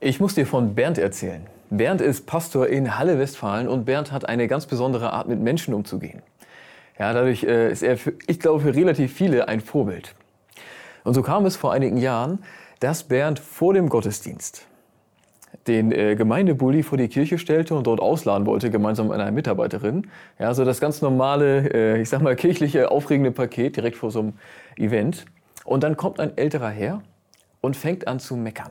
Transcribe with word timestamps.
Ich 0.00 0.20
muss 0.20 0.34
dir 0.34 0.46
von 0.46 0.74
Bernd 0.74 0.98
erzählen. 0.98 1.46
Bernd 1.70 2.02
ist 2.02 2.26
Pastor 2.26 2.66
in 2.66 2.98
Halle, 2.98 3.18
Westfalen 3.18 3.66
und 3.66 3.86
Bernd 3.86 4.12
hat 4.12 4.28
eine 4.28 4.46
ganz 4.46 4.66
besondere 4.66 5.12
Art, 5.12 5.26
mit 5.26 5.40
Menschen 5.40 5.72
umzugehen. 5.72 6.22
Ja, 6.98 7.14
dadurch 7.14 7.44
äh, 7.44 7.72
ist 7.72 7.82
er, 7.82 7.96
für, 7.96 8.12
ich 8.26 8.38
glaube, 8.38 8.60
für 8.60 8.74
relativ 8.74 9.14
viele 9.14 9.48
ein 9.48 9.60
Vorbild. 9.60 10.14
Und 11.04 11.14
so 11.14 11.22
kam 11.22 11.46
es 11.46 11.56
vor 11.56 11.72
einigen 11.72 11.96
Jahren, 11.96 12.40
dass 12.80 13.04
Bernd 13.04 13.38
vor 13.38 13.72
dem 13.72 13.88
Gottesdienst 13.88 14.66
den 15.66 15.90
äh, 15.92 16.14
Gemeindebully 16.14 16.82
vor 16.82 16.98
die 16.98 17.08
Kirche 17.08 17.38
stellte 17.38 17.74
und 17.74 17.86
dort 17.86 18.00
ausladen 18.00 18.46
wollte, 18.46 18.70
gemeinsam 18.70 19.08
mit 19.08 19.18
einer 19.18 19.30
Mitarbeiterin. 19.30 20.08
Ja, 20.38 20.52
so 20.52 20.66
das 20.66 20.78
ganz 20.78 21.00
normale, 21.00 21.72
äh, 21.72 22.02
ich 22.02 22.10
sag 22.10 22.20
mal, 22.20 22.36
kirchliche, 22.36 22.90
aufregende 22.90 23.30
Paket 23.30 23.76
direkt 23.76 23.96
vor 23.96 24.10
so 24.10 24.20
einem 24.20 24.32
Event. 24.76 25.24
Und 25.64 25.82
dann 25.82 25.96
kommt 25.96 26.20
ein 26.20 26.36
älterer 26.36 26.68
Herr 26.68 27.02
und 27.62 27.76
fängt 27.76 28.06
an 28.06 28.20
zu 28.20 28.36
meckern. 28.36 28.70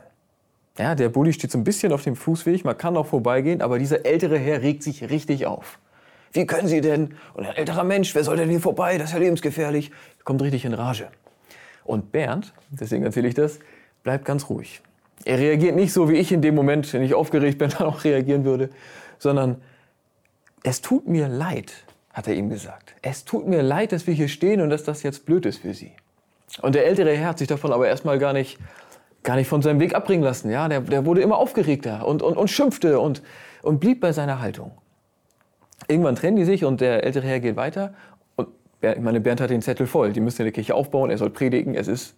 Ja, 0.78 0.94
der 0.94 1.08
Bulli 1.08 1.32
steht 1.32 1.50
so 1.50 1.58
ein 1.58 1.64
bisschen 1.64 1.92
auf 1.92 2.02
dem 2.02 2.16
Fußweg, 2.16 2.64
man 2.64 2.76
kann 2.76 2.96
auch 2.96 3.06
vorbeigehen, 3.06 3.62
aber 3.62 3.78
dieser 3.78 4.04
ältere 4.04 4.38
Herr 4.38 4.62
regt 4.62 4.82
sich 4.82 5.08
richtig 5.08 5.46
auf. 5.46 5.78
Wie 6.32 6.44
können 6.46 6.68
Sie 6.68 6.82
denn? 6.82 7.14
Und 7.32 7.46
ein 7.46 7.56
älterer 7.56 7.84
Mensch, 7.84 8.14
wer 8.14 8.22
soll 8.22 8.36
denn 8.36 8.50
hier 8.50 8.60
vorbei? 8.60 8.98
Das 8.98 9.08
ist 9.08 9.14
ja 9.14 9.20
lebensgefährlich. 9.20 9.90
Kommt 10.24 10.42
richtig 10.42 10.66
in 10.66 10.74
Rage. 10.74 11.08
Und 11.84 12.12
Bernd, 12.12 12.52
deswegen 12.70 13.04
erzähle 13.04 13.28
ich 13.28 13.34
das, 13.34 13.58
bleibt 14.02 14.26
ganz 14.26 14.50
ruhig. 14.50 14.82
Er 15.24 15.38
reagiert 15.38 15.76
nicht 15.76 15.92
so, 15.92 16.10
wie 16.10 16.16
ich 16.16 16.30
in 16.32 16.42
dem 16.42 16.54
Moment, 16.54 16.92
wenn 16.92 17.02
ich 17.02 17.14
aufgeregt 17.14 17.58
bin, 17.58 17.70
dann 17.78 17.86
auch 17.86 18.04
reagieren 18.04 18.44
würde, 18.44 18.68
sondern 19.18 19.62
es 20.62 20.82
tut 20.82 21.08
mir 21.08 21.28
leid, 21.28 21.72
hat 22.12 22.28
er 22.28 22.34
ihm 22.34 22.50
gesagt. 22.50 22.94
Es 23.00 23.24
tut 23.24 23.46
mir 23.46 23.62
leid, 23.62 23.92
dass 23.92 24.06
wir 24.06 24.14
hier 24.14 24.28
stehen 24.28 24.60
und 24.60 24.68
dass 24.68 24.84
das 24.84 25.02
jetzt 25.02 25.24
blöd 25.24 25.46
ist 25.46 25.60
für 25.60 25.72
Sie. 25.72 25.92
Und 26.60 26.74
der 26.74 26.86
ältere 26.86 27.16
Herr 27.16 27.28
hat 27.28 27.38
sich 27.38 27.48
davon 27.48 27.72
aber 27.72 27.88
erstmal 27.88 28.18
gar 28.18 28.32
nicht 28.32 28.58
gar 29.22 29.36
nicht 29.36 29.48
von 29.48 29.62
seinem 29.62 29.80
Weg 29.80 29.94
abbringen 29.94 30.22
lassen. 30.22 30.50
Ja, 30.50 30.68
der, 30.68 30.80
der 30.80 31.04
wurde 31.04 31.20
immer 31.20 31.38
aufgeregter 31.38 32.06
und, 32.06 32.22
und, 32.22 32.36
und 32.36 32.48
schimpfte 32.48 33.00
und, 33.00 33.22
und 33.62 33.80
blieb 33.80 34.00
bei 34.00 34.12
seiner 34.12 34.40
Haltung. 34.40 34.72
Irgendwann 35.88 36.16
trennen 36.16 36.36
die 36.36 36.44
sich 36.44 36.64
und 36.64 36.80
der 36.80 37.04
ältere 37.04 37.26
Herr 37.26 37.40
geht 37.40 37.56
weiter. 37.56 37.94
Und 38.36 38.48
ich 38.80 38.98
meine, 38.98 39.20
Bernd 39.20 39.40
hat 39.40 39.50
den 39.50 39.62
Zettel 39.62 39.86
voll. 39.86 40.12
Die 40.12 40.20
müssen 40.20 40.42
in 40.42 40.46
der 40.46 40.52
Kirche 40.52 40.74
aufbauen, 40.74 41.10
er 41.10 41.18
soll 41.18 41.30
predigen. 41.30 41.74
Es 41.74 41.88
ist, 41.88 42.14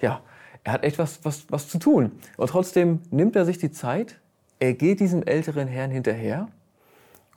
ja, 0.00 0.22
er 0.64 0.72
hat 0.72 0.84
echt 0.84 0.98
was, 0.98 1.24
was, 1.24 1.46
was 1.50 1.68
zu 1.68 1.78
tun. 1.78 2.12
Und 2.36 2.50
trotzdem 2.50 3.00
nimmt 3.10 3.36
er 3.36 3.44
sich 3.44 3.58
die 3.58 3.70
Zeit, 3.70 4.20
er 4.58 4.74
geht 4.74 5.00
diesem 5.00 5.22
älteren 5.22 5.68
Herrn 5.68 5.90
hinterher 5.90 6.48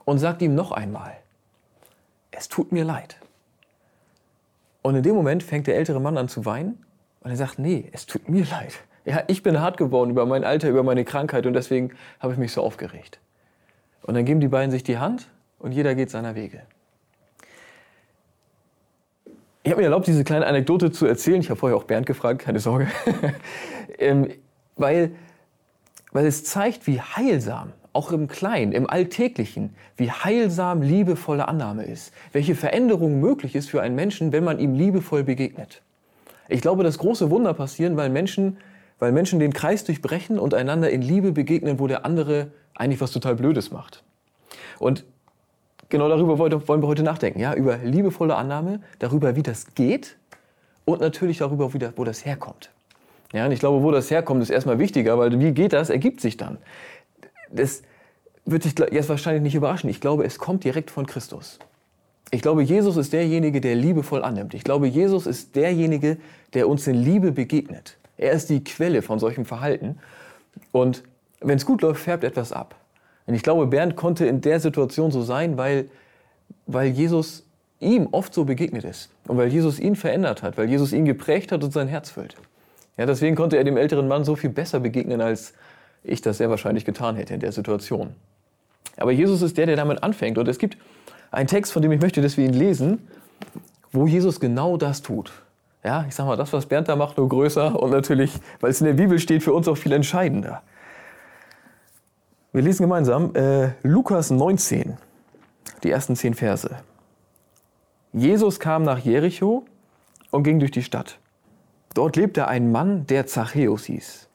und 0.04 0.18
sagt 0.18 0.42
ihm 0.42 0.54
noch 0.54 0.72
einmal, 0.72 1.12
es 2.30 2.48
tut 2.48 2.72
mir 2.72 2.84
leid. 2.84 3.16
Und 4.82 4.96
in 4.96 5.02
dem 5.02 5.14
Moment 5.14 5.42
fängt 5.42 5.66
der 5.66 5.76
ältere 5.76 6.00
Mann 6.00 6.18
an 6.18 6.28
zu 6.28 6.44
weinen 6.44 6.84
und 7.20 7.30
er 7.30 7.36
sagt, 7.36 7.58
nee, 7.58 7.88
es 7.92 8.04
tut 8.04 8.28
mir 8.28 8.44
leid. 8.44 8.74
Ja, 9.04 9.22
ich 9.26 9.42
bin 9.42 9.60
hart 9.60 9.76
geworden 9.76 10.10
über 10.10 10.24
mein 10.24 10.44
Alter, 10.44 10.68
über 10.68 10.82
meine 10.82 11.04
Krankheit 11.04 11.46
und 11.46 11.52
deswegen 11.52 11.92
habe 12.20 12.32
ich 12.32 12.38
mich 12.38 12.52
so 12.52 12.62
aufgeregt. 12.62 13.18
Und 14.02 14.14
dann 14.14 14.24
geben 14.24 14.40
die 14.40 14.48
beiden 14.48 14.70
sich 14.70 14.82
die 14.82 14.98
Hand 14.98 15.28
und 15.58 15.72
jeder 15.72 15.94
geht 15.94 16.10
seiner 16.10 16.34
Wege. 16.34 16.62
Ich 19.62 19.70
habe 19.70 19.80
mir 19.80 19.86
erlaubt, 19.86 20.06
diese 20.06 20.24
kleine 20.24 20.46
Anekdote 20.46 20.92
zu 20.92 21.06
erzählen. 21.06 21.40
Ich 21.40 21.48
habe 21.48 21.58
vorher 21.58 21.76
auch 21.76 21.84
Bernd 21.84 22.04
gefragt, 22.04 22.42
keine 22.42 22.60
Sorge. 22.60 22.86
ähm, 23.98 24.28
weil, 24.76 25.12
weil 26.12 26.26
es 26.26 26.44
zeigt, 26.44 26.86
wie 26.86 27.00
heilsam, 27.00 27.72
auch 27.94 28.12
im 28.12 28.28
Kleinen, 28.28 28.72
im 28.72 28.90
Alltäglichen, 28.90 29.74
wie 29.96 30.10
heilsam 30.10 30.82
liebevolle 30.82 31.48
Annahme 31.48 31.84
ist. 31.84 32.12
Welche 32.32 32.54
Veränderung 32.54 33.20
möglich 33.20 33.54
ist 33.54 33.70
für 33.70 33.80
einen 33.80 33.94
Menschen, 33.94 34.32
wenn 34.32 34.44
man 34.44 34.58
ihm 34.58 34.74
liebevoll 34.74 35.24
begegnet. 35.24 35.80
Ich 36.48 36.60
glaube, 36.60 36.82
dass 36.82 36.98
große 36.98 37.30
Wunder 37.30 37.54
passieren, 37.54 37.96
weil 37.96 38.10
Menschen, 38.10 38.58
weil 39.04 39.12
Menschen 39.12 39.38
den 39.38 39.52
Kreis 39.52 39.84
durchbrechen 39.84 40.38
und 40.38 40.54
einander 40.54 40.88
in 40.88 41.02
Liebe 41.02 41.32
begegnen, 41.32 41.78
wo 41.78 41.86
der 41.86 42.06
andere 42.06 42.46
eigentlich 42.74 43.02
was 43.02 43.10
total 43.10 43.34
Blödes 43.34 43.70
macht. 43.70 44.02
Und 44.78 45.04
genau 45.90 46.08
darüber 46.08 46.38
wollen 46.38 46.82
wir 46.82 46.88
heute 46.88 47.02
nachdenken, 47.02 47.38
ja, 47.38 47.52
über 47.52 47.76
liebevolle 47.76 48.34
Annahme, 48.34 48.80
darüber, 49.00 49.36
wie 49.36 49.42
das 49.42 49.74
geht 49.74 50.16
und 50.86 51.02
natürlich 51.02 51.36
darüber, 51.36 51.70
wo 51.74 52.04
das 52.04 52.24
herkommt. 52.24 52.70
Ja, 53.34 53.44
und 53.44 53.52
ich 53.52 53.60
glaube, 53.60 53.82
wo 53.82 53.90
das 53.90 54.10
herkommt, 54.10 54.42
ist 54.42 54.48
erstmal 54.48 54.78
wichtiger, 54.78 55.18
weil 55.18 55.38
wie 55.38 55.52
geht 55.52 55.74
das, 55.74 55.90
ergibt 55.90 56.22
sich 56.22 56.38
dann. 56.38 56.56
Das 57.52 57.82
wird 58.46 58.64
dich 58.64 58.72
jetzt 58.90 59.10
wahrscheinlich 59.10 59.42
nicht 59.42 59.54
überraschen. 59.54 59.90
Ich 59.90 60.00
glaube, 60.00 60.24
es 60.24 60.38
kommt 60.38 60.64
direkt 60.64 60.90
von 60.90 61.04
Christus. 61.04 61.58
Ich 62.30 62.40
glaube, 62.40 62.62
Jesus 62.62 62.96
ist 62.96 63.12
derjenige, 63.12 63.60
der 63.60 63.74
liebevoll 63.74 64.24
annimmt. 64.24 64.54
Ich 64.54 64.64
glaube, 64.64 64.86
Jesus 64.86 65.26
ist 65.26 65.56
derjenige, 65.56 66.16
der 66.54 66.70
uns 66.70 66.86
in 66.86 66.94
Liebe 66.94 67.32
begegnet. 67.32 67.98
Er 68.16 68.32
ist 68.32 68.50
die 68.50 68.62
Quelle 68.62 69.02
von 69.02 69.18
solchem 69.18 69.44
Verhalten. 69.44 69.98
Und 70.72 71.02
wenn 71.40 71.56
es 71.56 71.66
gut 71.66 71.82
läuft, 71.82 72.02
färbt 72.02 72.24
etwas 72.24 72.52
ab. 72.52 72.76
Und 73.26 73.34
ich 73.34 73.42
glaube, 73.42 73.66
Bernd 73.66 73.96
konnte 73.96 74.26
in 74.26 74.40
der 74.40 74.60
Situation 74.60 75.10
so 75.10 75.22
sein, 75.22 75.56
weil, 75.56 75.88
weil 76.66 76.88
Jesus 76.88 77.44
ihm 77.80 78.08
oft 78.12 78.34
so 78.34 78.44
begegnet 78.44 78.84
ist. 78.84 79.10
Und 79.26 79.36
weil 79.36 79.48
Jesus 79.48 79.78
ihn 79.78 79.96
verändert 79.96 80.42
hat, 80.42 80.56
weil 80.58 80.68
Jesus 80.68 80.92
ihn 80.92 81.04
geprägt 81.04 81.52
hat 81.52 81.64
und 81.64 81.72
sein 81.72 81.88
Herz 81.88 82.10
füllt. 82.10 82.36
Ja, 82.96 83.06
deswegen 83.06 83.34
konnte 83.34 83.56
er 83.56 83.64
dem 83.64 83.76
älteren 83.76 84.06
Mann 84.06 84.24
so 84.24 84.36
viel 84.36 84.50
besser 84.50 84.80
begegnen, 84.80 85.20
als 85.20 85.54
ich 86.04 86.20
das 86.20 86.38
sehr 86.38 86.50
wahrscheinlich 86.50 86.84
getan 86.84 87.16
hätte 87.16 87.34
in 87.34 87.40
der 87.40 87.52
Situation. 87.52 88.14
Aber 88.96 89.10
Jesus 89.10 89.42
ist 89.42 89.58
der, 89.58 89.66
der 89.66 89.76
damit 89.76 90.02
anfängt. 90.02 90.38
Und 90.38 90.46
es 90.46 90.58
gibt 90.58 90.76
ein 91.30 91.46
Text, 91.46 91.72
von 91.72 91.82
dem 91.82 91.90
ich 91.90 92.00
möchte, 92.00 92.22
dass 92.22 92.36
wir 92.36 92.44
ihn 92.44 92.52
lesen, 92.52 93.08
wo 93.90 94.06
Jesus 94.06 94.38
genau 94.38 94.76
das 94.76 95.02
tut. 95.02 95.32
Ja, 95.84 96.04
ich 96.08 96.14
sag 96.14 96.26
mal, 96.26 96.36
das, 96.36 96.52
was 96.52 96.66
Bernd 96.66 96.88
da 96.88 96.96
macht, 96.96 97.18
nur 97.18 97.28
größer 97.28 97.80
und 97.80 97.90
natürlich, 97.90 98.32
weil 98.60 98.70
es 98.70 98.80
in 98.80 98.86
der 98.86 98.94
Bibel 98.94 99.18
steht, 99.18 99.42
für 99.42 99.52
uns 99.52 99.68
auch 99.68 99.76
viel 99.76 99.92
entscheidender. 99.92 100.62
Wir 102.52 102.62
lesen 102.62 102.84
gemeinsam 102.84 103.34
äh, 103.34 103.72
Lukas 103.82 104.30
19, 104.30 104.96
die 105.82 105.90
ersten 105.90 106.16
zehn 106.16 106.34
Verse. 106.34 106.70
Jesus 108.12 108.60
kam 108.60 108.84
nach 108.84 108.98
Jericho 108.98 109.64
und 110.30 110.44
ging 110.44 110.58
durch 110.58 110.70
die 110.70 110.82
Stadt. 110.82 111.18
Dort 111.94 112.16
lebte 112.16 112.48
ein 112.48 112.72
Mann, 112.72 113.06
der 113.06 113.26
Zachäus 113.26 113.84
hieß. 113.84 114.28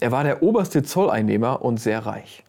Er 0.00 0.12
war 0.12 0.24
der 0.24 0.42
oberste 0.42 0.82
Zolleinnehmer 0.82 1.62
und 1.62 1.78
sehr 1.78 2.06
reich. 2.06 2.44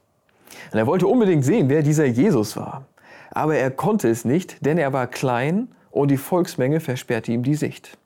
Und 0.72 0.78
er 0.78 0.88
wollte 0.88 1.08
unbedingt 1.08 1.44
sehen, 1.44 1.70
wer 1.70 1.82
dieser 1.82 2.06
Jesus 2.06 2.56
war 2.56 2.86
aber 3.32 3.56
er 3.56 3.72
konnte 3.72 4.10
es 4.10 4.26
nicht, 4.26 4.66
denn 4.66 4.78
er 4.78 4.94
war 4.94 5.08
klein 5.08 5.70
und 5.92 6.10
die 6.12 6.18
Volksmenge 6.18 6.80
versperrte 6.80 7.32
ihm 7.32 7.44
die 7.44 7.56
Sicht. 7.56 7.98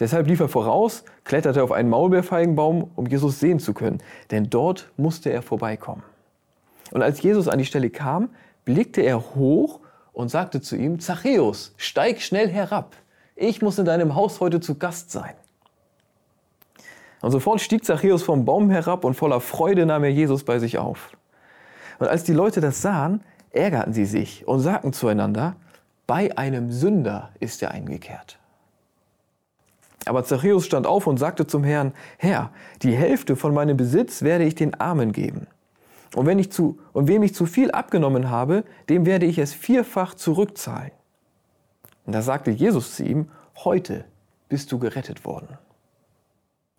Deshalb 0.00 0.26
lief 0.26 0.40
er 0.40 0.48
voraus, 0.48 1.04
kletterte 1.24 1.62
auf 1.62 1.72
einen 1.72 1.90
Maulbeerfeigenbaum, 1.90 2.90
um 2.96 3.06
Jesus 3.06 3.38
sehen 3.38 3.60
zu 3.60 3.74
können, 3.74 3.98
denn 4.30 4.48
dort 4.48 4.90
musste 4.96 5.30
er 5.30 5.42
vorbeikommen. 5.42 6.02
Und 6.90 7.02
als 7.02 7.22
Jesus 7.22 7.48
an 7.48 7.58
die 7.58 7.66
Stelle 7.66 7.90
kam, 7.90 8.30
blickte 8.64 9.02
er 9.02 9.34
hoch 9.34 9.80
und 10.12 10.30
sagte 10.30 10.62
zu 10.62 10.74
ihm, 10.74 11.00
Zachäus, 11.00 11.74
steig 11.76 12.22
schnell 12.22 12.48
herab, 12.48 12.96
ich 13.36 13.62
muss 13.62 13.78
in 13.78 13.84
deinem 13.84 14.14
Haus 14.14 14.40
heute 14.40 14.60
zu 14.60 14.76
Gast 14.76 15.10
sein. 15.10 15.34
Und 17.20 17.30
sofort 17.30 17.60
stieg 17.60 17.84
Zachäus 17.84 18.22
vom 18.22 18.44
Baum 18.46 18.70
herab 18.70 19.04
und 19.04 19.14
voller 19.14 19.40
Freude 19.40 19.84
nahm 19.84 20.04
er 20.04 20.10
Jesus 20.10 20.44
bei 20.44 20.58
sich 20.58 20.78
auf. 20.78 21.12
Und 21.98 22.08
als 22.08 22.24
die 22.24 22.32
Leute 22.32 22.62
das 22.62 22.80
sahen, 22.80 23.22
ärgerten 23.50 23.92
sie 23.92 24.06
sich 24.06 24.48
und 24.48 24.60
sagten 24.60 24.94
zueinander, 24.94 25.56
bei 26.06 26.36
einem 26.36 26.72
Sünder 26.72 27.30
ist 27.38 27.62
er 27.62 27.72
eingekehrt. 27.72 28.39
Aber 30.06 30.24
Zachäus 30.24 30.64
stand 30.64 30.86
auf 30.86 31.06
und 31.06 31.18
sagte 31.18 31.46
zum 31.46 31.64
Herrn, 31.64 31.92
Herr, 32.18 32.50
die 32.82 32.96
Hälfte 32.96 33.36
von 33.36 33.52
meinem 33.52 33.76
Besitz 33.76 34.22
werde 34.22 34.44
ich 34.44 34.54
den 34.54 34.74
Armen 34.74 35.12
geben. 35.12 35.46
Und, 36.14 36.26
wenn 36.26 36.38
ich 36.38 36.50
zu, 36.50 36.78
und 36.92 37.06
wem 37.06 37.22
ich 37.22 37.34
zu 37.34 37.46
viel 37.46 37.70
abgenommen 37.70 38.30
habe, 38.30 38.64
dem 38.88 39.06
werde 39.06 39.26
ich 39.26 39.38
es 39.38 39.52
vierfach 39.52 40.14
zurückzahlen. 40.14 40.90
Und 42.06 42.14
da 42.14 42.22
sagte 42.22 42.50
Jesus 42.50 42.96
zu 42.96 43.04
ihm, 43.04 43.28
heute 43.64 44.04
bist 44.48 44.72
du 44.72 44.78
gerettet 44.78 45.24
worden. 45.24 45.58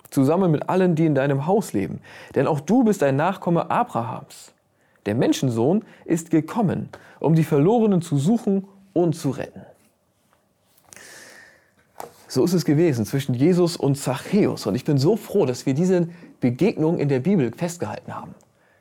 Zusammen 0.09 0.51
mit 0.51 0.67
allen, 0.67 0.95
die 0.95 1.05
in 1.05 1.15
deinem 1.15 1.45
Haus 1.45 1.71
leben, 1.71 2.01
denn 2.35 2.47
auch 2.47 2.59
du 2.59 2.83
bist 2.83 3.01
ein 3.01 3.15
Nachkomme 3.15 3.71
Abrahams. 3.71 4.53
Der 5.06 5.15
Menschensohn 5.15 5.85
ist 6.03 6.31
gekommen, 6.31 6.89
um 7.19 7.33
die 7.33 7.45
Verlorenen 7.45 8.01
zu 8.01 8.17
suchen 8.17 8.67
und 8.91 9.15
zu 9.15 9.29
retten. 9.29 9.62
So 12.33 12.45
ist 12.45 12.54
es 12.54 12.63
gewesen 12.63 13.06
zwischen 13.06 13.36
Jesus 13.36 13.75
und 13.75 13.95
Zachäus. 13.95 14.66
Und 14.66 14.75
ich 14.75 14.86
bin 14.86 14.98
so 14.98 15.18
froh, 15.18 15.45
dass 15.45 15.66
wir 15.66 15.74
diese 15.74 16.07
Begegnung 16.39 16.98
in 16.98 17.10
der 17.10 17.19
Bibel 17.19 17.51
festgehalten 17.51 18.16
haben. 18.16 18.36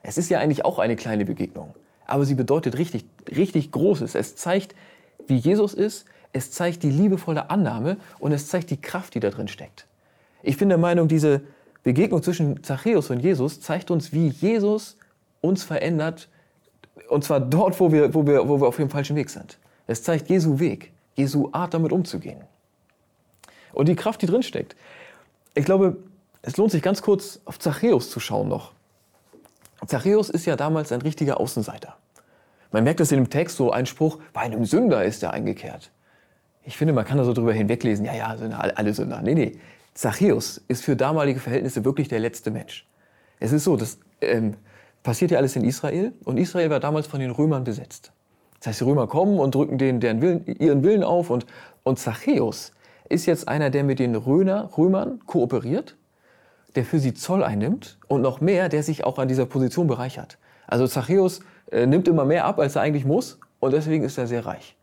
Es 0.05 0.19
ist 0.19 0.31
ja 0.31 0.39
eigentlich 0.39 0.65
auch 0.65 0.79
eine 0.79 0.95
kleine 0.95 1.25
Begegnung, 1.25 1.75
aber 2.07 2.25
sie 2.25 2.37
bedeutet 2.37 2.79
richtig, 2.79 3.07
richtig 3.29 3.73
Großes. 3.73 4.15
Es 4.15 4.37
zeigt, 4.37 4.77
wie 5.27 5.35
Jesus 5.35 5.75
ist, 5.75 6.05
es 6.33 6.53
zeigt 6.53 6.85
die 6.85 6.93
liebevolle 6.93 7.51
Annahme 7.51 7.97
und 8.21 8.31
es 8.31 8.47
zeigt 8.47 8.71
die 8.71 8.81
Kraft, 8.81 9.17
die 9.17 9.21
da 9.21 9.31
drin 9.31 9.49
steckt. 9.49 9.89
Ich 10.45 10.57
bin 10.57 10.69
der 10.69 10.79
Meinung, 10.79 11.09
diese 11.09 11.41
Begegnung 11.83 12.23
zwischen 12.23 12.63
Zachäus 12.63 13.11
und 13.11 13.19
Jesus 13.19 13.61
zeigt 13.61 13.91
uns, 13.91 14.13
wie 14.13 14.29
Jesus 14.29 14.97
uns 15.41 15.65
verändert, 15.65 16.29
und 17.09 17.25
zwar 17.25 17.41
dort, 17.41 17.81
wo 17.81 17.91
wir, 17.91 18.15
wo, 18.15 18.25
wir, 18.25 18.49
wo 18.49 18.61
wir 18.61 18.69
auf 18.69 18.77
dem 18.77 18.91
falschen 18.91 19.17
Weg 19.17 19.29
sind. 19.29 19.59
Es 19.89 20.05
zeigt 20.05 20.29
Jesu 20.29 20.61
Weg, 20.61 20.93
Jesu 21.17 21.49
Art, 21.51 21.75
damit 21.75 21.91
umzugehen. 21.91 22.45
Und 23.73 23.89
die 23.89 23.97
Kraft, 23.97 24.23
die 24.23 24.27
drin 24.27 24.43
steckt. 24.43 24.77
Ich 25.55 25.65
glaube, 25.65 25.97
es 26.43 26.57
lohnt 26.57 26.71
sich 26.71 26.83
ganz 26.83 27.03
kurz 27.03 27.41
auf 27.45 27.59
Zachäus 27.59 28.11
zu 28.11 28.21
schauen 28.21 28.49
noch. 28.49 28.73
Zachäus 29.87 30.31
ist 30.31 30.47
ja 30.47 30.57
damals 30.57 30.93
ein 30.93 31.03
richtiger 31.03 31.41
Außenseiter. 31.41 31.97
Man 32.73 32.85
merkt 32.85 33.01
das 33.01 33.11
in 33.13 33.19
dem 33.19 33.31
Text, 33.31 33.57
so 33.57 33.73
ein 33.73 33.87
Spruch, 33.87 34.19
bei 34.33 34.43
einem 34.43 34.65
Sünder 34.65 35.05
ist 35.05 35.23
er 35.23 35.33
eingekehrt. 35.33 35.91
Ich 36.65 36.77
finde, 36.77 36.93
man 36.93 37.05
kann 37.05 37.19
da 37.19 37.25
so 37.25 37.33
drüber 37.33 37.53
hinweglesen, 37.53 38.05
ja, 38.05 38.15
ja, 38.15 38.37
sind 38.37 38.53
alle 38.53 38.95
Sünder. 38.95 39.23
Nee, 39.23 39.35
nee. 39.35 39.53
Zachäus 39.95 40.63
ist 40.69 40.85
für 40.85 40.95
damalige 40.95 41.41
Verhältnisse 41.41 41.85
wirklich 41.85 42.09
der 42.09 42.21
letzte 42.21 42.51
Mensch. 42.51 42.87
Es 43.41 43.53
ist 43.53 43.65
so, 43.65 43.77
das 43.77 43.99
ähm, 44.21 44.57
passiert 45.03 45.31
ja 45.31 45.39
alles 45.39 45.57
in 45.57 45.65
Israel 45.65 46.13
und 46.25 46.37
Israel 46.37 46.71
war 46.71 46.81
damals 46.81 47.07
von 47.07 47.21
den 47.21 47.31
Römern 47.31 47.65
besetzt. 47.65 48.13
Das 48.59 48.69
heißt, 48.69 48.81
die 48.81 48.85
Römer 48.85 49.07
kommen 49.07 49.39
und 49.39 49.55
drücken 49.55 49.79
denen 49.79 50.01
deren 50.01 50.21
Willen, 50.21 50.47
ihren 50.47 50.83
Willen 50.83 51.03
auf 51.03 51.31
und, 51.31 51.47
und 51.83 51.99
Zachäus 51.99 52.73
ist 53.11 53.27
jetzt 53.27 53.49
einer, 53.49 53.69
der 53.71 53.85
mit 53.85 53.99
den 53.99 54.15
Röner, 54.15 54.71
Römern 54.79 55.21
kooperiert, 55.27 55.97
der 56.75 56.85
für 56.85 56.99
sie 56.99 57.13
Zoll 57.13 57.43
einnimmt 57.43 57.99
und 58.09 58.23
noch 58.23 58.41
mehr, 58.41 58.69
der 58.69 58.83
sich 58.83 59.05
auch 59.05 59.19
an 59.19 59.29
dieser 59.29 59.47
Position 59.47 59.87
bereichert. 59.87 60.39
Also 60.67 60.87
Zachäus 60.87 61.41
äh, 61.71 61.87
nimmt 61.87 62.09
immer 62.09 62.25
mehr 62.25 62.45
ab, 62.45 62.59
als 62.59 62.77
er 62.77 62.83
eigentlich 62.83 63.05
muss 63.05 63.39
und 63.59 63.73
deswegen 63.73 64.05
ist 64.05 64.17
er 64.17 64.27
sehr 64.27 64.47
reich. 64.47 64.77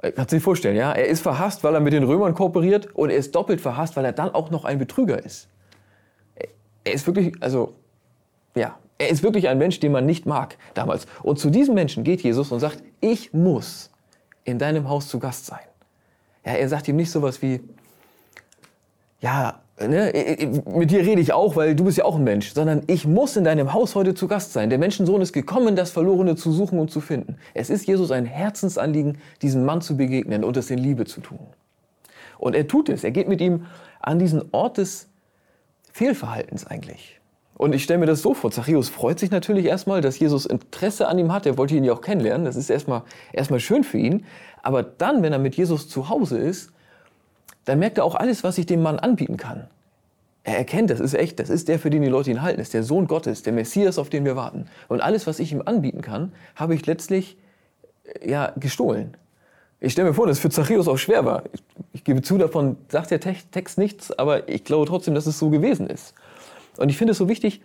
Äh, 0.00 0.12
kannst 0.12 0.32
du 0.32 0.36
dir 0.36 0.42
vorstellen, 0.42 0.76
ja? 0.76 0.92
Er 0.92 1.06
ist 1.06 1.20
verhasst, 1.20 1.64
weil 1.64 1.74
er 1.74 1.80
mit 1.80 1.92
den 1.92 2.04
Römern 2.04 2.34
kooperiert 2.34 2.94
und 2.94 3.10
er 3.10 3.16
ist 3.16 3.34
doppelt 3.34 3.60
verhasst, 3.60 3.96
weil 3.96 4.04
er 4.04 4.12
dann 4.12 4.32
auch 4.32 4.50
noch 4.50 4.64
ein 4.64 4.78
Betrüger 4.78 5.22
ist. 5.22 5.48
Er 6.84 6.94
ist 6.94 7.06
wirklich, 7.06 7.34
also, 7.40 7.74
ja, 8.54 8.78
er 8.98 9.08
ist 9.10 9.22
wirklich 9.22 9.48
ein 9.48 9.58
Mensch, 9.58 9.80
den 9.80 9.92
man 9.92 10.06
nicht 10.06 10.26
mag 10.26 10.56
damals. 10.74 11.06
Und 11.22 11.38
zu 11.38 11.50
diesem 11.50 11.74
Menschen 11.74 12.04
geht 12.04 12.22
Jesus 12.22 12.52
und 12.52 12.60
sagt, 12.60 12.82
ich 13.00 13.32
muss 13.32 13.90
in 14.44 14.58
deinem 14.58 14.88
Haus 14.88 15.08
zu 15.08 15.18
Gast 15.18 15.46
sein. 15.46 15.67
Ja, 16.48 16.54
er 16.54 16.68
sagt 16.70 16.88
ihm 16.88 16.96
nicht 16.96 17.10
sowas 17.10 17.42
wie, 17.42 17.60
ja, 19.20 19.60
ne, 19.78 20.10
mit 20.66 20.90
dir 20.90 21.00
rede 21.00 21.20
ich 21.20 21.34
auch, 21.34 21.56
weil 21.56 21.76
du 21.76 21.84
bist 21.84 21.98
ja 21.98 22.06
auch 22.06 22.16
ein 22.16 22.24
Mensch, 22.24 22.54
sondern 22.54 22.84
ich 22.86 23.06
muss 23.06 23.36
in 23.36 23.44
deinem 23.44 23.74
Haus 23.74 23.94
heute 23.94 24.14
zu 24.14 24.28
Gast 24.28 24.54
sein. 24.54 24.70
Der 24.70 24.78
Menschensohn 24.78 25.20
ist 25.20 25.34
gekommen, 25.34 25.76
das 25.76 25.90
Verlorene 25.90 26.36
zu 26.36 26.50
suchen 26.50 26.78
und 26.78 26.90
zu 26.90 27.02
finden. 27.02 27.36
Es 27.52 27.68
ist 27.68 27.86
Jesus 27.86 28.10
ein 28.10 28.24
Herzensanliegen, 28.24 29.18
diesem 29.42 29.66
Mann 29.66 29.82
zu 29.82 29.98
begegnen 29.98 30.42
und 30.42 30.56
es 30.56 30.70
in 30.70 30.78
Liebe 30.78 31.04
zu 31.04 31.20
tun. 31.20 31.40
Und 32.38 32.56
er 32.56 32.66
tut 32.66 32.88
es. 32.88 33.04
Er 33.04 33.10
geht 33.10 33.28
mit 33.28 33.42
ihm 33.42 33.66
an 34.00 34.18
diesen 34.18 34.42
Ort 34.52 34.78
des 34.78 35.10
Fehlverhaltens 35.92 36.66
eigentlich. 36.66 37.20
Und 37.58 37.74
ich 37.74 37.82
stelle 37.82 37.98
mir 37.98 38.06
das 38.06 38.22
so 38.22 38.34
vor, 38.34 38.52
Zachäus 38.52 38.88
freut 38.88 39.18
sich 39.18 39.32
natürlich 39.32 39.66
erstmal, 39.66 40.00
dass 40.00 40.18
Jesus 40.20 40.46
Interesse 40.46 41.08
an 41.08 41.18
ihm 41.18 41.32
hat. 41.32 41.44
Er 41.44 41.58
wollte 41.58 41.74
ihn 41.74 41.82
ja 41.82 41.92
auch 41.92 42.00
kennenlernen. 42.00 42.44
Das 42.44 42.54
ist 42.54 42.70
erstmal, 42.70 43.02
erstmal 43.32 43.58
schön 43.58 43.82
für 43.82 43.98
ihn. 43.98 44.24
Aber 44.62 44.84
dann, 44.84 45.22
wenn 45.24 45.32
er 45.32 45.40
mit 45.40 45.56
Jesus 45.56 45.88
zu 45.88 46.08
Hause 46.08 46.38
ist, 46.38 46.70
dann 47.64 47.80
merkt 47.80 47.98
er 47.98 48.04
auch 48.04 48.14
alles, 48.14 48.44
was 48.44 48.58
ich 48.58 48.66
dem 48.66 48.80
Mann 48.80 49.00
anbieten 49.00 49.36
kann. 49.36 49.66
Er 50.44 50.56
erkennt, 50.56 50.88
das 50.88 51.00
ist 51.00 51.14
echt, 51.14 51.40
das 51.40 51.50
ist 51.50 51.66
der, 51.66 51.80
für 51.80 51.90
den 51.90 52.00
die 52.02 52.08
Leute 52.08 52.30
ihn 52.30 52.42
halten, 52.42 52.58
das 52.58 52.68
ist 52.68 52.74
der 52.74 52.84
Sohn 52.84 53.08
Gottes, 53.08 53.42
der 53.42 53.52
Messias, 53.52 53.98
auf 53.98 54.08
den 54.08 54.24
wir 54.24 54.36
warten. 54.36 54.66
Und 54.86 55.00
alles, 55.00 55.26
was 55.26 55.40
ich 55.40 55.50
ihm 55.50 55.62
anbieten 55.66 56.00
kann, 56.00 56.32
habe 56.54 56.76
ich 56.76 56.86
letztlich 56.86 57.36
äh, 58.04 58.30
ja, 58.30 58.52
gestohlen. 58.56 59.16
Ich 59.80 59.92
stelle 59.92 60.08
mir 60.08 60.14
vor, 60.14 60.28
dass 60.28 60.36
es 60.36 60.42
für 60.42 60.48
Zachäus 60.48 60.86
auch 60.86 60.96
schwer 60.96 61.24
war. 61.24 61.42
Ich, 61.52 61.62
ich 61.92 62.04
gebe 62.04 62.22
zu, 62.22 62.38
davon 62.38 62.76
sagt 62.88 63.10
der 63.10 63.20
Text 63.20 63.78
nichts, 63.78 64.16
aber 64.16 64.48
ich 64.48 64.62
glaube 64.62 64.86
trotzdem, 64.86 65.14
dass 65.14 65.26
es 65.26 65.40
so 65.40 65.50
gewesen 65.50 65.88
ist. 65.88 66.14
Und 66.78 66.88
ich 66.88 66.96
finde 66.96 67.12
es 67.12 67.18
so 67.18 67.28
wichtig, 67.28 67.60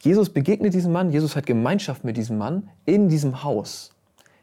Jesus 0.00 0.30
begegnet 0.30 0.74
diesem 0.74 0.92
Mann, 0.92 1.10
Jesus 1.10 1.36
hat 1.36 1.46
Gemeinschaft 1.46 2.04
mit 2.04 2.16
diesem 2.16 2.38
Mann 2.38 2.68
in 2.84 3.08
diesem 3.08 3.42
Haus. 3.42 3.92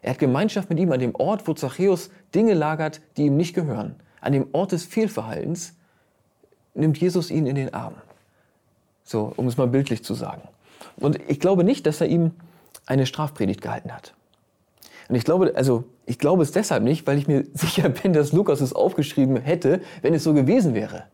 Er 0.02 0.12
hat 0.12 0.20
Gemeinschaft 0.20 0.70
mit 0.70 0.80
ihm 0.80 0.92
an 0.92 1.00
dem 1.00 1.16
Ort, 1.16 1.48
wo 1.48 1.54
Zachäus 1.54 2.10
Dinge 2.34 2.54
lagert, 2.54 3.02
die 3.18 3.26
ihm 3.26 3.38
nicht 3.38 3.54
gehören. 3.54 3.96
An 4.22 4.34
dem 4.34 4.48
Ort 4.54 4.72
des 4.72 4.86
Fehlverhaltens 4.86 5.74
nimmt 6.74 6.98
Jesus 6.98 7.30
ihn 7.30 7.46
in 7.46 7.56
den 7.56 7.74
Arm. 7.74 7.96
So, 9.04 9.34
um 9.36 9.48
es 9.48 9.58
mal 9.58 9.68
bildlich 9.68 10.04
zu 10.04 10.14
sagen. 10.14 10.44
Und 10.98 11.20
ich 11.28 11.40
glaube 11.40 11.64
nicht, 11.64 11.86
dass 11.86 12.02
er 12.02 12.08
ihm 12.08 12.32
eine 12.86 13.06
Strafpredigt 13.06 13.62
gehalten 13.62 13.92
hat. 13.92 14.14
Und 15.10 15.16
ich 15.16 15.24
glaube, 15.24 15.54
also, 15.56 15.84
ich 16.06 16.20
glaube 16.20 16.44
es 16.44 16.52
deshalb 16.52 16.84
nicht, 16.84 17.06
weil 17.06 17.18
ich 17.18 17.28
mir 17.28 17.46
sicher 17.54 17.90
bin, 17.90 18.14
dass 18.14 18.32
Lukas 18.32 18.62
es 18.62 18.74
aufgeschrieben 18.74 19.38
hätte, 19.38 19.82
wenn 20.02 20.14
es 20.14 20.24
so 20.24 20.34
gewesen 20.34 20.74
wäre. 20.74 21.06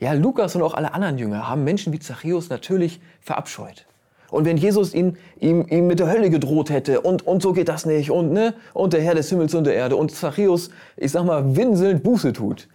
Ja, 0.00 0.12
Lukas 0.12 0.56
und 0.56 0.62
auch 0.62 0.74
alle 0.74 0.92
anderen 0.92 1.18
Jünger 1.18 1.48
haben 1.48 1.64
Menschen 1.64 1.92
wie 1.92 1.98
Zachäus 1.98 2.48
natürlich 2.48 3.00
verabscheut. 3.20 3.86
Und 4.30 4.44
wenn 4.46 4.56
Jesus 4.56 4.94
ihn, 4.94 5.16
ihm, 5.38 5.66
ihm 5.68 5.86
mit 5.86 6.00
der 6.00 6.08
Hölle 6.08 6.28
gedroht 6.28 6.70
hätte 6.70 7.00
und, 7.02 7.26
und 7.26 7.40
so 7.40 7.52
geht 7.52 7.68
das 7.68 7.86
nicht 7.86 8.10
und, 8.10 8.32
ne, 8.32 8.54
und 8.72 8.92
der 8.92 9.00
Herr 9.00 9.14
des 9.14 9.28
Himmels 9.28 9.54
und 9.54 9.64
der 9.64 9.74
Erde 9.74 9.96
und 9.96 10.10
Zachäus, 10.10 10.70
ich 10.96 11.12
sag 11.12 11.24
mal, 11.24 11.54
winselnd 11.54 12.02
Buße 12.02 12.32
tut. 12.32 12.68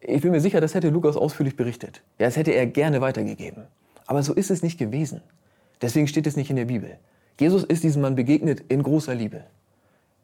Ich 0.00 0.22
bin 0.22 0.32
mir 0.32 0.40
sicher, 0.40 0.60
das 0.60 0.74
hätte 0.74 0.88
Lukas 0.88 1.16
ausführlich 1.16 1.56
berichtet. 1.56 2.02
Ja, 2.18 2.26
das 2.26 2.36
hätte 2.36 2.50
er 2.52 2.66
gerne 2.66 3.00
weitergegeben. 3.00 3.64
Aber 4.06 4.22
so 4.22 4.32
ist 4.32 4.50
es 4.50 4.62
nicht 4.62 4.78
gewesen. 4.78 5.20
Deswegen 5.80 6.08
steht 6.08 6.26
es 6.26 6.36
nicht 6.36 6.50
in 6.50 6.56
der 6.56 6.64
Bibel. 6.64 6.96
Jesus 7.38 7.62
ist 7.62 7.84
diesem 7.84 8.02
Mann 8.02 8.16
begegnet 8.16 8.64
in 8.68 8.82
großer 8.82 9.14
Liebe. 9.14 9.44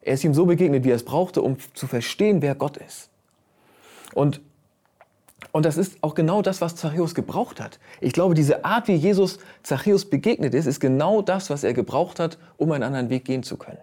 Er 0.01 0.15
ist 0.15 0.23
ihm 0.23 0.33
so 0.33 0.45
begegnet, 0.45 0.83
wie 0.83 0.91
er 0.91 0.95
es 0.95 1.05
brauchte, 1.05 1.41
um 1.41 1.57
zu 1.73 1.87
verstehen, 1.87 2.41
wer 2.41 2.55
Gott 2.55 2.77
ist. 2.77 3.09
Und 4.13 4.41
und 5.57 5.65
das 5.65 5.75
ist 5.75 5.97
auch 6.03 6.13
genau 6.13 6.43
das, 6.43 6.61
was 6.61 6.75
Zachäus 6.75 7.15
gebraucht 7.15 7.59
hat. 7.59 7.79
Ich 7.99 8.13
glaube, 8.13 8.35
diese 8.35 8.63
Art, 8.63 8.87
wie 8.87 8.93
Jesus 8.93 9.39
Zachäus 9.63 10.05
begegnet 10.05 10.53
ist, 10.53 10.67
ist 10.67 10.79
genau 10.79 11.23
das, 11.23 11.49
was 11.49 11.63
er 11.63 11.73
gebraucht 11.73 12.19
hat, 12.19 12.37
um 12.57 12.71
einen 12.71 12.83
anderen 12.83 13.09
Weg 13.09 13.25
gehen 13.25 13.41
zu 13.41 13.57
können. 13.57 13.79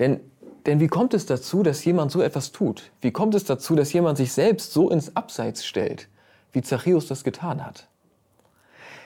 Denn, 0.00 0.18
denn 0.66 0.80
wie 0.80 0.88
kommt 0.88 1.14
es 1.14 1.26
dazu, 1.26 1.62
dass 1.62 1.84
jemand 1.84 2.10
so 2.10 2.20
etwas 2.20 2.50
tut? 2.50 2.90
Wie 3.00 3.12
kommt 3.12 3.36
es 3.36 3.44
dazu, 3.44 3.76
dass 3.76 3.92
jemand 3.92 4.18
sich 4.18 4.32
selbst 4.32 4.72
so 4.72 4.90
ins 4.90 5.14
Abseits 5.14 5.64
stellt, 5.64 6.08
wie 6.50 6.62
Zachäus 6.62 7.06
das 7.06 7.22
getan 7.22 7.64
hat? 7.64 7.86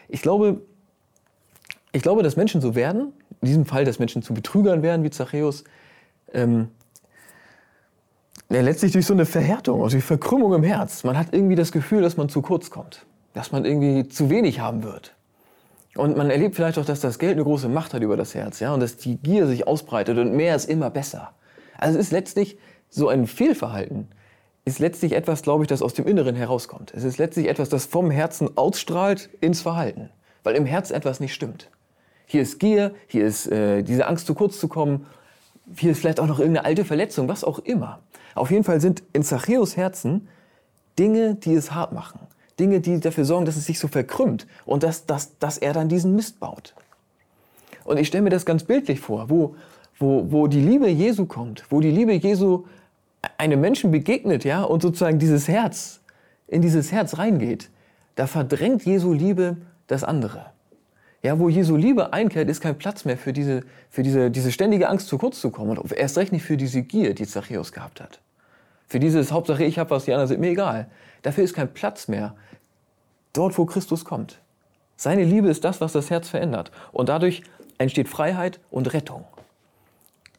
Ich 0.08 0.22
glaube, 0.22 0.62
ich 1.92 2.00
glaube, 2.00 2.22
dass 2.22 2.36
Menschen 2.36 2.62
so 2.62 2.74
werden, 2.74 3.12
in 3.42 3.48
diesem 3.48 3.66
Fall, 3.66 3.84
dass 3.84 3.98
Menschen 3.98 4.22
zu 4.22 4.32
Betrügern 4.32 4.82
werden 4.82 5.04
wie 5.04 5.10
Zachäus, 5.10 5.64
ähm, 6.32 6.68
ja, 8.50 8.60
letztlich 8.62 8.92
durch 8.92 9.06
so 9.06 9.14
eine 9.14 9.26
Verhärtung, 9.26 9.82
also 9.82 9.96
die 9.96 10.02
Verkrümmung 10.02 10.54
im 10.54 10.62
Herz. 10.62 11.04
Man 11.04 11.18
hat 11.18 11.28
irgendwie 11.32 11.54
das 11.54 11.72
Gefühl, 11.72 12.02
dass 12.02 12.16
man 12.16 12.28
zu 12.28 12.40
kurz 12.42 12.70
kommt, 12.70 13.04
dass 13.34 13.52
man 13.52 13.64
irgendwie 13.64 14.08
zu 14.08 14.30
wenig 14.30 14.60
haben 14.60 14.82
wird. 14.82 15.14
Und 15.94 16.16
man 16.16 16.30
erlebt 16.30 16.54
vielleicht 16.54 16.78
auch, 16.78 16.84
dass 16.84 17.00
das 17.00 17.18
Geld 17.18 17.32
eine 17.32 17.44
große 17.44 17.68
Macht 17.68 17.92
hat 17.92 18.02
über 18.02 18.16
das 18.16 18.34
Herz, 18.34 18.60
ja, 18.60 18.72
und 18.72 18.80
dass 18.80 18.96
die 18.96 19.16
Gier 19.16 19.46
sich 19.46 19.66
ausbreitet 19.66 20.16
und 20.18 20.34
mehr 20.34 20.54
ist 20.54 20.68
immer 20.68 20.90
besser. 20.90 21.32
Also 21.76 21.98
es 21.98 22.06
ist 22.06 22.12
letztlich 22.12 22.58
so 22.88 23.08
ein 23.08 23.26
Fehlverhalten, 23.26 24.08
ist 24.64 24.78
letztlich 24.78 25.12
etwas, 25.12 25.42
glaube 25.42 25.64
ich, 25.64 25.68
das 25.68 25.82
aus 25.82 25.94
dem 25.94 26.06
Inneren 26.06 26.36
herauskommt. 26.36 26.92
Es 26.94 27.04
ist 27.04 27.18
letztlich 27.18 27.48
etwas, 27.48 27.68
das 27.68 27.86
vom 27.86 28.10
Herzen 28.10 28.56
ausstrahlt 28.56 29.28
ins 29.40 29.60
Verhalten, 29.60 30.10
weil 30.42 30.54
im 30.54 30.66
Herz 30.66 30.90
etwas 30.90 31.20
nicht 31.20 31.34
stimmt. 31.34 31.70
Hier 32.26 32.42
ist 32.42 32.60
Gier, 32.60 32.94
hier 33.06 33.26
ist 33.26 33.50
äh, 33.50 33.82
diese 33.82 34.06
Angst, 34.06 34.26
zu 34.26 34.34
kurz 34.34 34.58
zu 34.58 34.68
kommen, 34.68 35.06
hier 35.76 35.92
ist 35.92 36.00
vielleicht 36.00 36.20
auch 36.20 36.26
noch 36.26 36.38
irgendeine 36.38 36.66
alte 36.66 36.84
Verletzung, 36.84 37.28
was 37.28 37.44
auch 37.44 37.58
immer. 37.58 38.00
Auf 38.34 38.50
jeden 38.50 38.64
Fall 38.64 38.80
sind 38.80 39.02
in 39.12 39.22
Zachäus 39.22 39.76
Herzen 39.76 40.28
Dinge, 40.98 41.34
die 41.34 41.54
es 41.54 41.72
hart 41.72 41.92
machen. 41.92 42.20
Dinge, 42.58 42.80
die 42.80 42.98
dafür 42.98 43.24
sorgen, 43.24 43.44
dass 43.44 43.56
es 43.56 43.66
sich 43.66 43.78
so 43.78 43.88
verkrümmt 43.88 44.46
und 44.64 44.82
dass, 44.82 45.06
dass, 45.06 45.38
dass 45.38 45.58
er 45.58 45.72
dann 45.72 45.88
diesen 45.88 46.16
Mist 46.16 46.40
baut. 46.40 46.74
Und 47.84 47.98
ich 47.98 48.08
stelle 48.08 48.22
mir 48.22 48.30
das 48.30 48.44
ganz 48.44 48.64
bildlich 48.64 49.00
vor, 49.00 49.30
wo, 49.30 49.54
wo, 49.98 50.30
wo 50.30 50.46
die 50.46 50.60
Liebe 50.60 50.88
Jesu 50.88 51.26
kommt, 51.26 51.64
wo 51.70 51.80
die 51.80 51.90
Liebe 51.90 52.12
Jesu 52.12 52.64
einem 53.36 53.60
Menschen 53.60 53.90
begegnet, 53.90 54.44
ja, 54.44 54.62
und 54.62 54.82
sozusagen 54.82 55.18
dieses 55.18 55.48
Herz, 55.48 56.00
in 56.46 56.62
dieses 56.62 56.92
Herz 56.92 57.18
reingeht, 57.18 57.70
da 58.14 58.26
verdrängt 58.26 58.84
Jesu 58.84 59.12
Liebe 59.12 59.56
das 59.86 60.04
andere. 60.04 60.46
Ja, 61.22 61.38
wo 61.38 61.48
Jesu 61.48 61.76
Liebe 61.76 62.12
einkehrt, 62.12 62.48
ist 62.48 62.60
kein 62.60 62.78
Platz 62.78 63.04
mehr 63.04 63.18
für 63.18 63.32
diese, 63.32 63.64
für 63.90 64.02
diese, 64.02 64.30
diese 64.30 64.52
ständige 64.52 64.88
Angst, 64.88 65.08
zu 65.08 65.18
kurz 65.18 65.40
zu 65.40 65.50
kommen. 65.50 65.76
Und 65.76 65.92
erst 65.92 66.16
recht 66.16 66.32
nicht 66.32 66.44
für 66.44 66.56
diese 66.56 66.82
Gier, 66.82 67.14
die 67.14 67.26
Zachäus 67.26 67.72
gehabt 67.72 68.00
hat. 68.00 68.20
Für 68.86 69.00
dieses 69.00 69.32
Hauptsache, 69.32 69.64
ich 69.64 69.78
habe 69.78 69.90
was, 69.90 70.04
die 70.04 70.12
anderen 70.12 70.28
sind 70.28 70.40
mir 70.40 70.50
egal. 70.50 70.86
Dafür 71.22 71.44
ist 71.44 71.54
kein 71.54 71.72
Platz 71.72 72.08
mehr. 72.08 72.34
Dort, 73.32 73.58
wo 73.58 73.66
Christus 73.66 74.04
kommt. 74.04 74.38
Seine 74.96 75.24
Liebe 75.24 75.48
ist 75.48 75.64
das, 75.64 75.80
was 75.80 75.92
das 75.92 76.10
Herz 76.10 76.28
verändert. 76.28 76.70
Und 76.92 77.08
dadurch 77.08 77.42
entsteht 77.78 78.08
Freiheit 78.08 78.60
und 78.70 78.92
Rettung. 78.92 79.24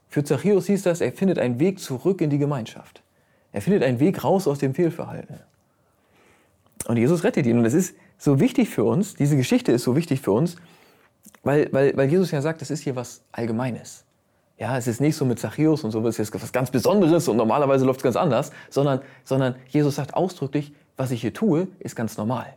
Für 0.09 0.24
Zachäus 0.24 0.65
hieß 0.65 0.83
das, 0.83 1.01
er 1.01 1.12
findet 1.12 1.38
einen 1.39 1.59
Weg 1.59 1.79
zurück 1.79 2.21
in 2.21 2.29
die 2.29 2.39
Gemeinschaft. 2.39 3.03
Er 3.51 3.62
findet 3.62 3.83
einen 3.83 4.00
Weg 4.00 4.24
raus 4.24 4.48
aus 4.48 4.59
dem 4.59 4.74
Fehlverhalten. 4.74 5.39
Und 6.89 6.98
Jesus 6.98 7.24
rettet 7.24 7.46
ihn. 7.46 7.60
Und 7.60 7.65
es 7.65 7.75
ist 7.75 7.96
so 8.17 8.39
wichtig 8.39 8.69
für 8.69 8.84
uns, 8.84 9.13
diese 9.13 9.38
Geschichte 9.38 9.72
ist 9.72 9.84
so 9.84 9.96
wichtig 9.96 10.22
für 10.22 10.31
uns, 10.31 10.55
weil, 11.43 11.72
weil, 11.72 11.96
weil 11.96 12.10
Jesus 12.10 12.31
ja 12.31 12.41
sagt, 12.41 12.62
das 12.62 12.72
ist 12.72 12.81
hier 12.81 12.96
was 12.96 13.22
Allgemeines. 13.31 14.05
Ja, 14.58 14.75
es 14.75 14.88
ist 14.88 15.00
nicht 15.00 15.15
so 15.15 15.24
mit 15.24 15.38
Zachäus 15.38 15.84
und 15.84 15.91
so, 15.91 16.05
es 16.08 16.17
ist 16.17 16.34
was 16.34 16.51
ganz 16.51 16.72
Besonderes 16.72 17.27
und 17.27 17.38
normalerweise 17.38 17.86
läuft 17.86 18.00
es 18.00 18.03
ganz 18.03 18.15
anders, 18.15 18.51
sondern, 18.72 19.01
sondern 19.24 19.53
Jesus 19.67 19.98
sagt 19.98 20.15
ausdrücklich, 20.15 20.74
was 20.98 21.12
ich 21.12 21.22
hier 21.22 21.31
tue, 21.31 21.67
ist 21.77 21.96
ganz 21.96 22.17
normal. 22.17 22.55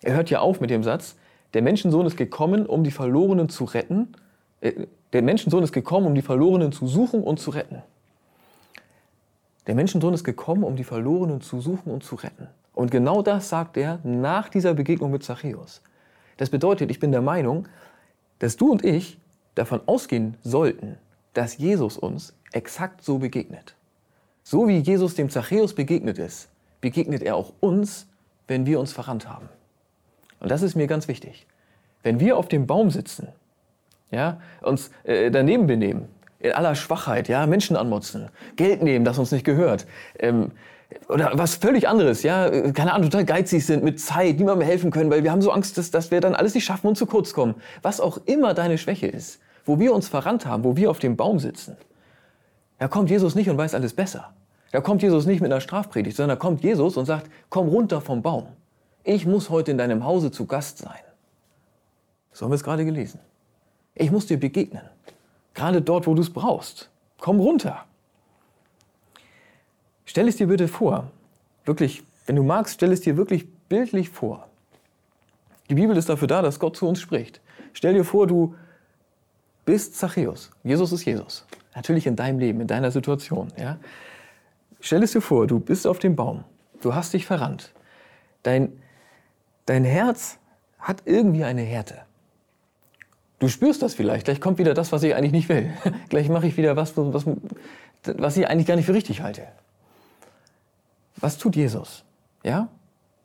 Er 0.00 0.14
hört 0.14 0.30
ja 0.30 0.38
auf 0.38 0.60
mit 0.60 0.70
dem 0.70 0.84
Satz, 0.84 1.16
der 1.52 1.62
Menschensohn 1.62 2.06
ist 2.06 2.16
gekommen, 2.16 2.66
um 2.66 2.84
die 2.84 2.92
Verlorenen 2.92 3.48
zu 3.48 3.64
retten. 3.64 4.12
Äh, 4.60 4.86
der 5.12 5.22
Menschensohn 5.22 5.64
ist 5.64 5.72
gekommen, 5.72 6.06
um 6.06 6.14
die 6.14 6.22
Verlorenen 6.22 6.70
zu 6.70 6.86
suchen 6.86 7.24
und 7.24 7.40
zu 7.40 7.50
retten. 7.50 7.82
Der 9.66 9.74
Menschensohn 9.74 10.14
ist 10.14 10.22
gekommen, 10.22 10.62
um 10.62 10.76
die 10.76 10.84
Verlorenen 10.84 11.40
zu 11.40 11.60
suchen 11.60 11.90
und 11.90 12.04
zu 12.04 12.14
retten. 12.14 12.46
Und 12.76 12.90
genau 12.90 13.22
das 13.22 13.48
sagt 13.48 13.78
er 13.78 14.00
nach 14.04 14.50
dieser 14.50 14.74
Begegnung 14.74 15.10
mit 15.10 15.24
Zachäus. 15.24 15.80
Das 16.36 16.50
bedeutet, 16.50 16.90
ich 16.90 17.00
bin 17.00 17.10
der 17.10 17.22
Meinung, 17.22 17.66
dass 18.38 18.58
du 18.58 18.70
und 18.70 18.84
ich 18.84 19.18
davon 19.54 19.80
ausgehen 19.86 20.36
sollten, 20.42 20.98
dass 21.32 21.56
Jesus 21.56 21.96
uns 21.96 22.34
exakt 22.52 23.02
so 23.02 23.16
begegnet. 23.16 23.74
So 24.42 24.68
wie 24.68 24.76
Jesus 24.76 25.14
dem 25.14 25.30
Zachäus 25.30 25.74
begegnet 25.74 26.18
ist, 26.18 26.50
begegnet 26.82 27.22
er 27.22 27.36
auch 27.36 27.54
uns, 27.60 28.08
wenn 28.46 28.66
wir 28.66 28.78
uns 28.78 28.92
verrannt 28.92 29.26
haben. 29.26 29.48
Und 30.40 30.50
das 30.50 30.60
ist 30.60 30.76
mir 30.76 30.86
ganz 30.86 31.08
wichtig. 31.08 31.46
Wenn 32.02 32.20
wir 32.20 32.36
auf 32.36 32.46
dem 32.46 32.66
Baum 32.66 32.90
sitzen, 32.90 33.28
ja, 34.10 34.38
uns 34.60 34.90
äh, 35.04 35.30
daneben 35.30 35.66
benehmen, 35.66 36.08
in 36.40 36.52
aller 36.52 36.74
Schwachheit, 36.74 37.28
ja, 37.28 37.46
Menschen 37.46 37.74
anmotzen, 37.74 38.28
Geld 38.56 38.82
nehmen, 38.82 39.06
das 39.06 39.18
uns 39.18 39.32
nicht 39.32 39.46
gehört, 39.46 39.86
ähm, 40.18 40.52
oder 41.08 41.32
was 41.34 41.56
völlig 41.56 41.88
anderes, 41.88 42.22
ja, 42.22 42.48
keine 42.72 42.92
Ahnung, 42.92 43.10
total 43.10 43.24
geizig 43.24 43.64
sind 43.64 43.84
mit 43.84 44.00
Zeit, 44.00 44.38
niemandem 44.38 44.66
helfen 44.66 44.90
können, 44.90 45.10
weil 45.10 45.24
wir 45.24 45.32
haben 45.32 45.42
so 45.42 45.50
Angst, 45.50 45.78
dass, 45.78 45.90
dass 45.90 46.10
wir 46.10 46.20
dann 46.20 46.34
alles 46.34 46.54
nicht 46.54 46.64
schaffen 46.64 46.88
und 46.88 46.96
zu 46.96 47.06
kurz 47.06 47.32
kommen. 47.32 47.54
Was 47.82 48.00
auch 48.00 48.18
immer 48.24 48.54
deine 48.54 48.78
Schwäche 48.78 49.06
ist, 49.06 49.40
wo 49.64 49.78
wir 49.78 49.92
uns 49.92 50.08
verrannt 50.08 50.46
haben, 50.46 50.64
wo 50.64 50.76
wir 50.76 50.90
auf 50.90 50.98
dem 50.98 51.16
Baum 51.16 51.38
sitzen, 51.38 51.76
da 52.78 52.88
kommt 52.88 53.10
Jesus 53.10 53.34
nicht 53.34 53.48
und 53.48 53.56
weiß 53.56 53.74
alles 53.74 53.94
besser. 53.94 54.32
Da 54.72 54.80
kommt 54.80 55.02
Jesus 55.02 55.26
nicht 55.26 55.40
mit 55.40 55.50
einer 55.50 55.60
Strafpredigt, 55.60 56.16
sondern 56.16 56.36
da 56.36 56.40
kommt 56.40 56.62
Jesus 56.62 56.96
und 56.96 57.06
sagt, 57.06 57.30
komm 57.48 57.68
runter 57.68 58.00
vom 58.00 58.22
Baum. 58.22 58.48
Ich 59.04 59.24
muss 59.26 59.50
heute 59.50 59.70
in 59.70 59.78
deinem 59.78 60.04
Hause 60.04 60.30
zu 60.30 60.46
Gast 60.46 60.78
sein. 60.78 60.98
So 62.32 62.44
haben 62.44 62.50
wir 62.50 62.56
es 62.56 62.64
gerade 62.64 62.84
gelesen. 62.84 63.20
Ich 63.94 64.10
muss 64.10 64.26
dir 64.26 64.38
begegnen. 64.38 64.82
Gerade 65.54 65.80
dort, 65.80 66.06
wo 66.06 66.14
du 66.14 66.20
es 66.20 66.30
brauchst. 66.30 66.90
Komm 67.18 67.40
runter. 67.40 67.86
Stell 70.06 70.28
es 70.28 70.36
dir 70.36 70.46
bitte 70.46 70.68
vor, 70.68 71.10
wirklich, 71.64 72.02
wenn 72.24 72.36
du 72.36 72.42
magst, 72.42 72.74
stell 72.74 72.92
es 72.92 73.02
dir 73.02 73.16
wirklich 73.16 73.46
bildlich 73.68 74.08
vor. 74.08 74.48
Die 75.68 75.74
Bibel 75.74 75.96
ist 75.96 76.08
dafür 76.08 76.28
da, 76.28 76.42
dass 76.42 76.60
Gott 76.60 76.76
zu 76.76 76.88
uns 76.88 77.00
spricht. 77.00 77.40
Stell 77.72 77.94
dir 77.94 78.04
vor, 78.04 78.26
du 78.26 78.54
bist 79.64 79.96
Zachäus. 79.96 80.50
Jesus 80.62 80.92
ist 80.92 81.04
Jesus. 81.04 81.44
Natürlich 81.74 82.06
in 82.06 82.16
deinem 82.16 82.38
Leben, 82.38 82.60
in 82.60 82.66
deiner 82.68 82.90
Situation. 82.90 83.52
Ja? 83.58 83.78
Stell 84.80 85.02
es 85.02 85.12
dir 85.12 85.20
vor, 85.20 85.46
du 85.46 85.58
bist 85.58 85.86
auf 85.86 85.98
dem 85.98 86.16
Baum. 86.16 86.44
Du 86.80 86.94
hast 86.94 87.12
dich 87.12 87.26
verrannt. 87.26 87.72
Dein, 88.44 88.72
dein 89.66 89.84
Herz 89.84 90.38
hat 90.78 91.02
irgendwie 91.04 91.44
eine 91.44 91.62
Härte. 91.62 91.98
Du 93.38 93.48
spürst 93.48 93.82
das 93.82 93.94
vielleicht. 93.94 94.26
Gleich 94.26 94.40
kommt 94.40 94.58
wieder 94.58 94.72
das, 94.72 94.92
was 94.92 95.02
ich 95.02 95.14
eigentlich 95.14 95.32
nicht 95.32 95.48
will. 95.48 95.70
Gleich 96.08 96.28
mache 96.28 96.46
ich 96.46 96.56
wieder 96.56 96.76
was, 96.76 96.96
was, 96.96 97.26
was 98.04 98.36
ich 98.36 98.48
eigentlich 98.48 98.66
gar 98.66 98.76
nicht 98.76 98.86
für 98.86 98.94
richtig 98.94 99.20
halte. 99.20 99.42
Was 101.16 101.38
tut 101.38 101.56
Jesus? 101.56 102.04
Ja? 102.42 102.68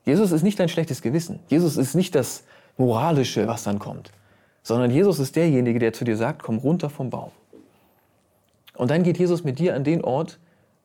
Jesus 0.06 0.32
ist 0.32 0.44
nicht 0.44 0.60
dein 0.60 0.70
schlechtes 0.70 1.02
Gewissen. 1.02 1.40
Jesus 1.48 1.78
ist 1.78 1.96
nicht 1.96 2.16
das 2.16 2.44
Moralische, 2.78 3.48
was 3.48 3.64
dann 3.64 3.80
kommt. 3.80 4.12
Sondern 4.64 4.92
Jesus 4.92 5.20
ist 5.20 5.36
derjenige, 5.36 5.80
der 5.80 5.94
zu 5.94 6.06
dir 6.06 6.18
sagt, 6.18 6.44
komm 6.44 6.58
runter 6.58 6.90
vom 6.90 7.10
Baum. 7.10 7.32
Und 8.76 8.90
dann 8.90 9.04
geht 9.04 9.18
Jesus 9.18 9.44
mit 9.44 9.60
dir 9.60 9.76
an 9.76 9.84
den 9.84 10.04
Ort, 10.04 10.40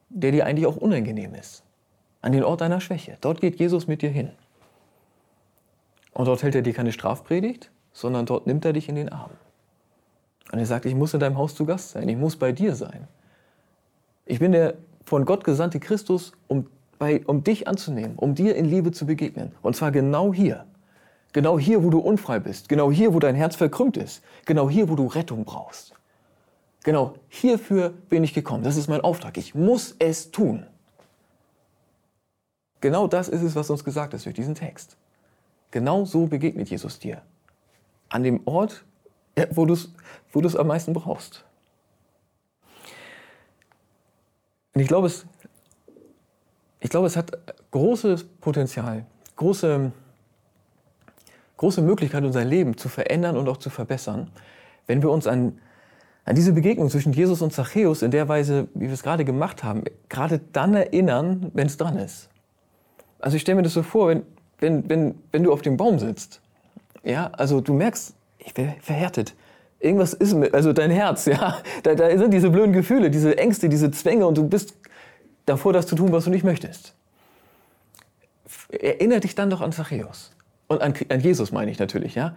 der 0.08 0.32
dir 0.32 0.46
eigentlich 0.46 0.66
auch 0.66 0.76
unangenehm 0.76 1.34
ist. 1.34 1.62
An 2.22 2.32
den 2.32 2.44
Ort 2.44 2.60
deiner 2.60 2.80
Schwäche. 2.80 3.16
Dort 3.20 3.40
geht 3.40 3.58
Jesus 3.58 3.86
mit 3.86 4.02
dir 4.02 4.10
hin. 4.10 4.30
Und 6.12 6.26
dort 6.26 6.42
hält 6.42 6.54
er 6.54 6.62
dir 6.62 6.72
keine 6.72 6.92
Strafpredigt, 6.92 7.70
sondern 7.92 8.26
dort 8.26 8.46
nimmt 8.46 8.64
er 8.64 8.72
dich 8.72 8.88
in 8.88 8.94
den 8.94 9.10
Arm. 9.10 9.30
Und 10.52 10.58
er 10.58 10.66
sagt, 10.66 10.86
ich 10.86 10.94
muss 10.94 11.14
in 11.14 11.20
deinem 11.20 11.36
Haus 11.36 11.54
zu 11.54 11.66
Gast 11.66 11.90
sein, 11.90 12.08
ich 12.08 12.16
muss 12.16 12.36
bei 12.36 12.52
dir 12.52 12.75
sein. 12.75 13.06
Ich 14.25 14.38
bin 14.38 14.52
der 14.52 14.75
von 15.04 15.25
Gott 15.25 15.44
gesandte 15.44 15.78
Christus, 15.78 16.32
um 16.48 16.66
bei, 16.98 17.22
um 17.26 17.44
dich 17.44 17.68
anzunehmen, 17.68 18.16
um 18.16 18.34
dir 18.34 18.56
in 18.56 18.64
Liebe 18.64 18.92
zu 18.92 19.06
begegnen. 19.06 19.52
Und 19.62 19.76
zwar 19.76 19.90
genau 19.90 20.32
hier. 20.32 20.66
Genau 21.32 21.58
hier, 21.58 21.84
wo 21.84 21.90
du 21.90 21.98
unfrei 21.98 22.38
bist. 22.38 22.68
Genau 22.68 22.90
hier, 22.90 23.12
wo 23.12 23.18
dein 23.18 23.34
Herz 23.34 23.56
verkrümmt 23.56 23.96
ist. 23.96 24.22
Genau 24.46 24.70
hier, 24.70 24.88
wo 24.88 24.96
du 24.96 25.06
Rettung 25.06 25.44
brauchst. 25.44 25.94
Genau 26.82 27.14
hierfür 27.28 27.90
bin 28.08 28.24
ich 28.24 28.32
gekommen. 28.32 28.62
Das 28.62 28.76
ist 28.76 28.88
mein 28.88 29.00
Auftrag. 29.00 29.36
Ich 29.36 29.54
muss 29.54 29.96
es 29.98 30.30
tun. 30.30 30.66
Genau 32.80 33.06
das 33.06 33.28
ist 33.28 33.42
es, 33.42 33.56
was 33.56 33.70
uns 33.70 33.84
gesagt 33.84 34.14
ist 34.14 34.24
durch 34.24 34.34
diesen 34.34 34.54
Text. 34.54 34.96
Genau 35.72 36.04
so 36.04 36.26
begegnet 36.26 36.70
Jesus 36.70 36.98
dir. 36.98 37.22
An 38.08 38.22
dem 38.22 38.40
Ort, 38.46 38.84
wo 39.50 39.66
du 39.66 39.74
es 39.74 39.90
wo 40.32 40.58
am 40.58 40.66
meisten 40.68 40.92
brauchst. 40.92 41.44
Und 44.74 44.80
ich 44.80 44.88
glaube, 44.88 45.06
es 45.08 45.26
ich 46.80 46.90
glaube, 46.90 47.06
es 47.06 47.16
hat 47.16 47.33
großes 47.71 48.25
Potenzial, 48.40 49.06
große, 49.37 49.92
große 51.56 51.83
Möglichkeit, 51.83 52.25
unser 52.25 52.45
Leben 52.45 52.76
zu 52.76 52.88
verändern 52.88 53.37
und 53.37 53.49
auch 53.49 53.56
zu 53.56 53.71
verbessern, 53.71 54.30
wenn 54.87 55.02
wir 55.02 55.11
uns 55.11 55.26
an, 55.26 55.59
an 56.25 56.35
diese 56.35 56.52
Begegnung 56.52 56.90
zwischen 56.90 57.12
Jesus 57.12 57.42
und 57.42 57.52
Zachäus 57.52 58.02
in 58.02 58.11
der 58.11 58.28
Weise, 58.28 58.68
wie 58.75 58.87
wir 58.87 58.92
es 58.92 59.02
gerade 59.02 59.25
gemacht 59.25 59.64
haben, 59.64 59.85
gerade 60.09 60.40
dann 60.52 60.75
erinnern, 60.75 61.50
wenn 61.54 61.66
es 61.66 61.76
dran 61.76 61.97
ist. 61.97 62.28
Also 63.18 63.37
ich 63.37 63.42
stelle 63.42 63.56
mir 63.56 63.62
das 63.62 63.75
so 63.75 63.83
vor, 63.83 64.09
wenn, 64.09 64.23
wenn, 64.59 64.88
wenn, 64.88 65.14
wenn 65.33 65.42
du 65.42 65.52
auf 65.52 65.62
dem 65.62 65.76
Baum 65.76 65.99
sitzt, 65.99 66.40
ja, 67.02 67.28
also 67.33 67.61
du 67.61 67.73
merkst, 67.73 68.14
ich 68.38 68.52
bin 68.54 68.73
verhärtet. 68.80 69.35
Irgendwas 69.78 70.14
ist 70.14 70.35
mit, 70.35 70.54
also 70.54 70.73
dein 70.73 70.90
Herz, 70.90 71.25
ja, 71.26 71.59
da, 71.83 71.95
da 71.95 72.16
sind 72.18 72.33
diese 72.33 72.50
blöden 72.50 72.73
Gefühle, 72.73 73.11
diese 73.11 73.38
Ängste, 73.38 73.68
diese 73.68 73.90
Zwänge 73.90 74.26
und 74.26 74.37
du 74.37 74.49
bist 74.49 74.75
davor, 75.46 75.72
das 75.72 75.86
zu 75.86 75.96
tun, 75.96 76.12
was 76.12 76.24
du 76.24 76.30
nicht 76.30 76.44
möchtest. 76.44 76.94
Erinnere 78.68 79.20
dich 79.20 79.34
dann 79.34 79.50
doch 79.50 79.60
an 79.60 79.72
Zachäus. 79.72 80.32
Und 80.68 80.82
an, 80.82 80.94
an 81.08 81.20
Jesus 81.20 81.52
meine 81.52 81.70
ich 81.70 81.78
natürlich, 81.78 82.14
ja. 82.14 82.36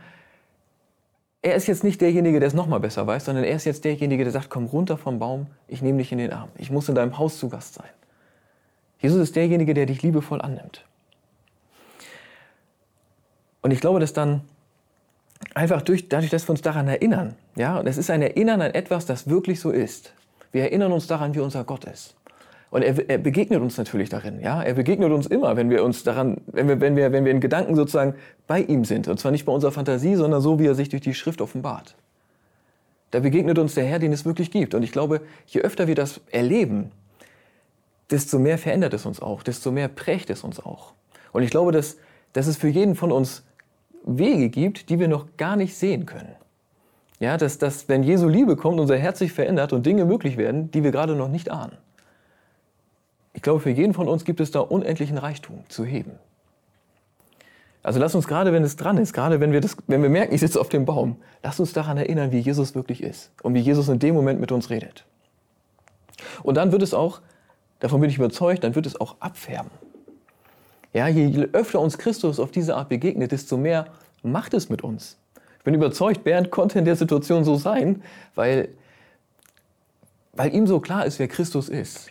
Er 1.42 1.56
ist 1.56 1.68
jetzt 1.68 1.84
nicht 1.84 2.02
derjenige, 2.02 2.40
der 2.40 2.48
es 2.48 2.54
nochmal 2.54 2.80
besser 2.80 3.08
weiß, 3.08 3.26
sondern 3.26 3.46
er 3.46 3.56
ist 3.56 3.66
jetzt 3.66 3.86
derjenige, 3.86 4.24
der 4.24 4.34
sagt, 4.34 4.50
komm 4.50 4.66
runter 4.66 4.98
vom 4.98 5.20
Baum, 5.20 5.48
ich 5.68 5.82
nehme 5.82 5.98
dich 6.00 6.12
in 6.12 6.18
den 6.18 6.34
Arm. 6.34 6.50
Ich 6.58 6.70
muss 6.70 6.90
in 6.90 6.96
deinem 6.96 7.18
Haus 7.18 7.40
zu 7.40 7.50
Gast 7.50 7.76
sein. 7.76 7.90
Jesus 9.00 9.22
ist 9.22 9.36
derjenige, 9.36 9.74
der 9.74 9.86
dich 9.86 10.02
liebevoll 10.02 10.42
annimmt. 10.42 10.86
Und 13.62 13.72
ich 13.72 13.80
glaube, 13.80 14.00
dass 14.00 14.12
dann 14.12 14.42
einfach 15.56 15.82
durch, 15.82 16.10
dadurch, 16.10 16.30
dass 16.30 16.48
wir 16.48 16.52
uns 16.52 16.62
daran 16.62 16.88
erinnern, 16.88 17.36
ja, 17.56 17.80
und 17.80 17.88
es 17.88 17.98
ist 17.98 18.10
ein 18.10 18.22
Erinnern 18.22 18.62
an 18.62 18.74
etwas, 18.74 19.06
das 19.06 19.30
wirklich 19.30 19.60
so 19.62 19.72
ist. 19.72 20.14
Wir 20.52 20.64
erinnern 20.64 20.92
uns 20.92 21.08
daran, 21.08 21.34
wie 21.36 21.40
unser 21.40 21.64
Gott 21.64 21.86
ist. 21.86 22.16
Und 22.72 22.84
er, 22.84 23.10
er, 23.10 23.18
begegnet 23.18 23.62
uns 23.62 23.78
natürlich 23.78 24.10
darin, 24.10 24.40
ja. 24.40 24.62
Er 24.62 24.76
begegnet 24.76 25.12
uns 25.12 25.26
immer, 25.26 25.58
wenn 25.58 25.70
wir 25.70 25.84
uns 25.84 26.04
daran, 26.04 26.38
wenn 26.48 26.68
wir, 26.68 26.80
wenn 26.80 26.96
wir, 26.96 27.12
wenn 27.12 27.26
wir 27.26 27.32
in 27.32 27.40
Gedanken 27.40 27.76
sozusagen 27.76 28.14
bei 28.46 28.62
ihm 28.62 28.86
sind. 28.86 29.08
Und 29.08 29.20
zwar 29.20 29.32
nicht 29.32 29.46
bei 29.46 29.52
unserer 29.52 29.72
Fantasie, 29.72 30.16
sondern 30.16 30.42
so, 30.42 30.60
wie 30.60 30.68
er 30.68 30.76
sich 30.76 30.90
durch 30.90 31.02
die 31.02 31.16
Schrift 31.16 31.42
offenbart. 31.42 31.96
Da 33.12 33.22
begegnet 33.22 33.58
uns 33.58 33.74
der 33.74 33.86
Herr, 33.86 33.98
den 33.98 34.14
es 34.14 34.24
wirklich 34.24 34.52
gibt. 34.52 34.76
Und 34.76 34.84
ich 34.84 34.92
glaube, 34.92 35.22
je 35.48 35.62
öfter 35.62 35.88
wir 35.88 35.96
das 35.96 36.22
erleben, 36.30 36.92
desto 38.12 38.38
mehr 38.38 38.60
verändert 38.60 38.94
es 38.94 39.06
uns 39.06 39.20
auch, 39.20 39.42
desto 39.42 39.72
mehr 39.72 39.88
prägt 39.88 40.30
es 40.30 40.44
uns 40.44 40.60
auch. 40.60 40.94
Und 41.32 41.42
ich 41.42 41.50
glaube, 41.50 41.72
dass, 41.72 41.98
dass 42.34 42.46
es 42.46 42.58
für 42.58 42.68
jeden 42.68 42.96
von 42.96 43.12
uns 43.12 43.44
Wege 44.04 44.50
gibt, 44.50 44.90
die 44.90 45.00
wir 45.00 45.08
noch 45.08 45.26
gar 45.38 45.56
nicht 45.56 45.76
sehen 45.76 46.06
können. 46.06 46.36
Ja, 47.20 47.38
dass, 47.38 47.58
dass 47.58 47.90
wenn 47.90 48.04
Jesu 48.04 48.28
Liebe 48.28 48.56
kommt, 48.56 48.80
unser 48.80 48.98
Herz 48.98 49.20
sich 49.20 49.34
verändert 49.34 49.74
und 49.74 49.86
Dinge 49.86 50.06
möglich 50.06 50.38
werden, 50.38 50.72
die 50.72 50.84
wir 50.84 50.92
gerade 50.92 51.16
noch 51.16 51.28
nicht 51.28 51.52
ahnen. 51.52 51.78
Ich 53.34 53.42
glaube, 53.42 53.60
für 53.60 53.70
jeden 53.70 53.94
von 53.94 54.08
uns 54.08 54.26
gibt 54.26 54.40
es 54.40 54.52
da 54.52 54.60
unendlichen 54.60 55.18
Reichtum 55.18 55.64
zu 55.70 55.86
heben. 55.86 56.12
Also 57.82 58.00
lass 58.00 58.14
uns 58.14 58.28
gerade, 58.28 58.52
wenn 58.52 58.64
es 58.64 58.76
dran 58.76 58.98
ist, 58.98 59.14
gerade 59.14 59.40
wenn 59.40 59.52
wir, 59.52 59.62
das, 59.62 59.78
wenn 59.88 60.02
wir 60.02 60.10
merken, 60.10 60.34
ich 60.34 60.42
sitze 60.42 60.60
auf 60.60 60.70
dem 60.70 60.86
Baum, 60.86 61.16
lass 61.44 61.60
uns 61.60 61.72
daran 61.72 61.98
erinnern, 61.98 62.32
wie 62.32 62.40
Jesus 62.40 62.76
wirklich 62.76 63.02
ist 63.02 63.32
und 63.42 63.54
wie 63.54 63.60
Jesus 63.60 63.88
in 63.88 64.00
dem 64.00 64.16
Moment 64.16 64.40
mit 64.40 64.52
uns 64.52 64.70
redet. 64.70 65.06
Und 66.44 66.56
dann 66.56 66.72
wird 66.72 66.82
es 66.82 66.94
auch, 66.94 67.22
davon 67.80 68.02
bin 68.02 68.10
ich 68.10 68.18
überzeugt, 68.18 68.64
dann 68.64 68.76
wird 68.76 68.86
es 68.86 69.00
auch 69.00 69.16
abfärben. 69.22 69.72
Ja, 70.92 71.08
je 71.08 71.48
öfter 71.54 71.80
uns 71.80 71.98
Christus 71.98 72.40
auf 72.40 72.52
diese 72.52 72.76
Art 72.76 72.90
begegnet, 72.90 73.32
desto 73.32 73.58
mehr 73.58 73.88
macht 74.24 74.54
es 74.54 74.70
mit 74.70 74.84
uns. 74.84 75.18
Ich 75.60 75.64
bin 75.64 75.74
überzeugt, 75.74 76.24
Bernd 76.24 76.52
konnte 76.52 76.80
in 76.80 76.86
der 76.86 76.96
Situation 76.96 77.44
so 77.44 77.56
sein, 77.56 78.02
weil, 78.36 78.70
weil 80.34 80.54
ihm 80.54 80.68
so 80.68 80.80
klar 80.80 81.06
ist, 81.06 81.20
wer 81.20 81.28
Christus 81.28 81.70
ist. 81.70 82.10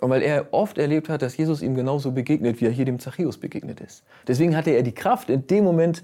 Und 0.00 0.10
weil 0.10 0.22
er 0.22 0.52
oft 0.52 0.78
erlebt 0.78 1.08
hat, 1.08 1.22
dass 1.22 1.36
Jesus 1.36 1.62
ihm 1.62 1.74
genauso 1.74 2.12
begegnet, 2.12 2.60
wie 2.60 2.66
er 2.66 2.70
hier 2.70 2.84
dem 2.84 2.98
Zachäus 2.98 3.38
begegnet 3.38 3.80
ist. 3.80 4.02
Deswegen 4.26 4.56
hatte 4.56 4.70
er 4.70 4.82
die 4.82 4.92
Kraft, 4.92 5.30
in 5.30 5.46
dem 5.46 5.64
Moment 5.64 6.02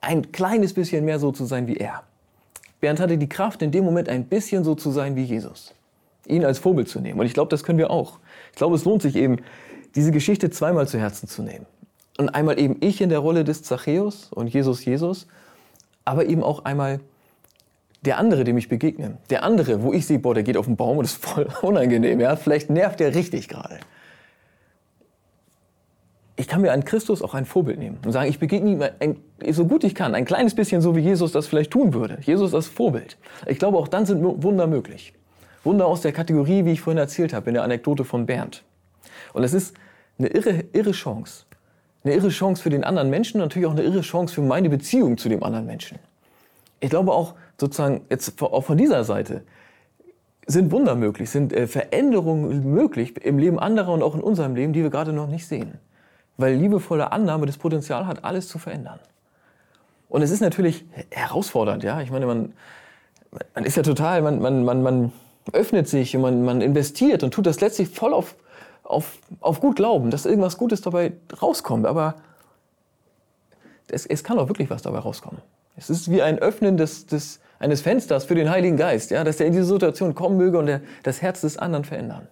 ein 0.00 0.32
kleines 0.32 0.74
bisschen 0.74 1.04
mehr 1.04 1.18
so 1.18 1.32
zu 1.32 1.44
sein 1.44 1.66
wie 1.66 1.76
er. 1.76 2.02
Bernd 2.80 3.00
hatte 3.00 3.16
die 3.16 3.28
Kraft, 3.28 3.62
in 3.62 3.70
dem 3.70 3.84
Moment 3.84 4.08
ein 4.08 4.24
bisschen 4.24 4.64
so 4.64 4.74
zu 4.74 4.90
sein 4.90 5.14
wie 5.14 5.22
Jesus. 5.22 5.74
Ihn 6.26 6.44
als 6.44 6.58
Vorbild 6.58 6.88
zu 6.88 7.00
nehmen. 7.00 7.20
Und 7.20 7.26
ich 7.26 7.34
glaube, 7.34 7.48
das 7.48 7.64
können 7.64 7.78
wir 7.78 7.90
auch. 7.90 8.18
Ich 8.50 8.56
glaube, 8.56 8.74
es 8.74 8.84
lohnt 8.84 9.02
sich 9.02 9.16
eben, 9.16 9.38
diese 9.94 10.10
Geschichte 10.10 10.50
zweimal 10.50 10.88
zu 10.88 10.98
Herzen 10.98 11.28
zu 11.28 11.42
nehmen. 11.42 11.66
Und 12.18 12.30
einmal 12.30 12.58
eben 12.58 12.76
ich 12.80 13.00
in 13.00 13.08
der 13.08 13.20
Rolle 13.20 13.44
des 13.44 13.62
Zachäus 13.62 14.30
und 14.32 14.48
Jesus 14.48 14.84
Jesus, 14.84 15.26
aber 16.04 16.26
eben 16.26 16.42
auch 16.42 16.64
einmal 16.64 17.00
der 18.02 18.18
andere, 18.18 18.44
dem 18.44 18.58
ich 18.58 18.68
begegne, 18.68 19.18
der 19.30 19.44
andere, 19.44 19.82
wo 19.82 19.92
ich 19.92 20.06
sehe, 20.06 20.18
boah, 20.18 20.34
der 20.34 20.42
geht 20.42 20.56
auf 20.56 20.66
den 20.66 20.76
Baum 20.76 20.98
und 20.98 21.04
ist 21.04 21.24
voll 21.24 21.48
unangenehm, 21.62 22.20
ja, 22.20 22.36
vielleicht 22.36 22.70
nervt 22.70 23.00
der 23.00 23.14
richtig 23.14 23.48
gerade. 23.48 23.78
ich 26.36 26.48
kann 26.48 26.60
mir 26.60 26.72
an 26.72 26.84
Christus 26.84 27.22
auch 27.22 27.34
ein 27.34 27.44
Vorbild 27.44 27.78
nehmen 27.78 27.98
und 28.04 28.10
sagen, 28.10 28.28
ich 28.28 28.40
begegne 28.40 28.70
ihm 28.72 28.82
ein, 28.98 29.16
so 29.52 29.66
gut 29.66 29.84
ich 29.84 29.94
kann, 29.94 30.14
ein 30.14 30.24
kleines 30.24 30.54
bisschen 30.54 30.80
so, 30.80 30.96
wie 30.96 31.00
Jesus 31.00 31.30
das 31.30 31.46
vielleicht 31.46 31.70
tun 31.70 31.94
würde. 31.94 32.18
Jesus 32.22 32.52
als 32.54 32.66
Vorbild. 32.66 33.16
Ich 33.46 33.60
glaube, 33.60 33.78
auch 33.78 33.86
dann 33.86 34.06
sind 34.06 34.24
Wunder 34.24 34.66
möglich. 34.66 35.12
Wunder 35.62 35.86
aus 35.86 36.00
der 36.00 36.12
Kategorie, 36.12 36.64
wie 36.64 36.72
ich 36.72 36.80
vorhin 36.80 36.98
erzählt 36.98 37.32
habe, 37.32 37.50
in 37.50 37.54
der 37.54 37.62
Anekdote 37.62 38.04
von 38.04 38.26
Bernd. 38.26 38.64
Und 39.32 39.44
es 39.44 39.52
ist 39.54 39.76
eine 40.18 40.28
irre, 40.28 40.64
irre 40.72 40.92
Chance. 40.92 41.44
Eine 42.02 42.14
irre 42.14 42.30
Chance 42.30 42.60
für 42.60 42.70
den 42.70 42.82
anderen 42.82 43.10
Menschen 43.10 43.38
natürlich 43.38 43.66
auch 43.66 43.72
eine 43.72 43.82
irre 43.82 44.00
Chance 44.00 44.34
für 44.34 44.42
meine 44.42 44.68
Beziehung 44.68 45.18
zu 45.18 45.28
dem 45.28 45.44
anderen 45.44 45.66
Menschen. 45.66 45.98
Ich 46.82 46.90
glaube 46.90 47.12
auch 47.12 47.34
sozusagen 47.58 48.04
jetzt 48.10 48.42
auch 48.42 48.64
von 48.64 48.76
dieser 48.76 49.04
Seite 49.04 49.44
sind 50.48 50.72
Wunder 50.72 50.96
möglich, 50.96 51.30
sind 51.30 51.52
äh, 51.52 51.68
Veränderungen 51.68 52.74
möglich 52.74 53.24
im 53.24 53.38
Leben 53.38 53.60
anderer 53.60 53.92
und 53.92 54.02
auch 54.02 54.16
in 54.16 54.20
unserem 54.20 54.56
Leben, 54.56 54.72
die 54.72 54.82
wir 54.82 54.90
gerade 54.90 55.12
noch 55.12 55.28
nicht 55.28 55.46
sehen. 55.46 55.78
Weil 56.36 56.56
liebevolle 56.56 57.12
Annahme 57.12 57.46
das 57.46 57.56
Potenzial 57.56 58.08
hat, 58.08 58.24
alles 58.24 58.48
zu 58.48 58.58
verändern. 58.58 58.98
Und 60.08 60.22
es 60.22 60.32
ist 60.32 60.40
natürlich 60.40 60.84
herausfordernd, 61.10 61.84
ja. 61.84 62.00
Ich 62.00 62.10
meine, 62.10 62.26
man, 62.26 62.52
man 63.54 63.64
ist 63.64 63.76
ja 63.76 63.84
total, 63.84 64.20
man, 64.20 64.40
man, 64.40 64.64
man, 64.64 64.82
man 64.82 65.12
öffnet 65.52 65.88
sich 65.88 66.16
und 66.16 66.22
man, 66.22 66.44
man 66.44 66.60
investiert 66.62 67.22
und 67.22 67.32
tut 67.32 67.46
das 67.46 67.60
letztlich 67.60 67.90
voll 67.90 68.12
auf, 68.12 68.34
auf, 68.82 69.18
auf 69.40 69.60
gut 69.60 69.76
Glauben, 69.76 70.10
dass 70.10 70.26
irgendwas 70.26 70.58
Gutes 70.58 70.80
dabei 70.80 71.12
rauskommt. 71.40 71.86
Aber 71.86 72.16
es, 73.86 74.04
es 74.04 74.24
kann 74.24 74.40
auch 74.40 74.48
wirklich 74.48 74.68
was 74.68 74.82
dabei 74.82 74.98
rauskommen. 74.98 75.40
Es 75.76 75.90
ist 75.90 76.10
wie 76.10 76.22
ein 76.22 76.38
Öffnen 76.38 76.76
des, 76.76 77.06
des, 77.06 77.40
eines 77.58 77.80
Fensters 77.80 78.24
für 78.24 78.34
den 78.34 78.50
Heiligen 78.50 78.76
Geist, 78.76 79.10
ja, 79.10 79.24
dass 79.24 79.40
er 79.40 79.46
in 79.46 79.52
diese 79.52 79.64
Situation 79.64 80.14
kommen 80.14 80.36
möge 80.36 80.58
und 80.58 80.66
der, 80.66 80.80
das 81.02 81.22
Herz 81.22 81.40
des 81.40 81.56
anderen 81.56 81.84
verändern. 81.84 82.28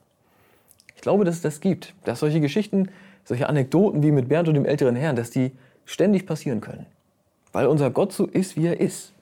Ich 0.94 1.02
glaube, 1.02 1.24
dass 1.24 1.36
es 1.36 1.42
das 1.42 1.60
gibt, 1.60 1.94
dass 2.04 2.20
solche 2.20 2.40
Geschichten, 2.40 2.90
solche 3.24 3.48
Anekdoten 3.48 4.02
wie 4.02 4.10
mit 4.10 4.28
Bernd 4.28 4.48
und 4.48 4.54
dem 4.54 4.66
älteren 4.66 4.96
Herrn, 4.96 5.16
dass 5.16 5.30
die 5.30 5.52
ständig 5.86 6.26
passieren 6.26 6.60
können. 6.60 6.86
Weil 7.52 7.66
unser 7.66 7.90
Gott 7.90 8.12
so 8.12 8.26
ist, 8.26 8.56
wie 8.56 8.66
er 8.66 8.80
ist. 8.80 9.12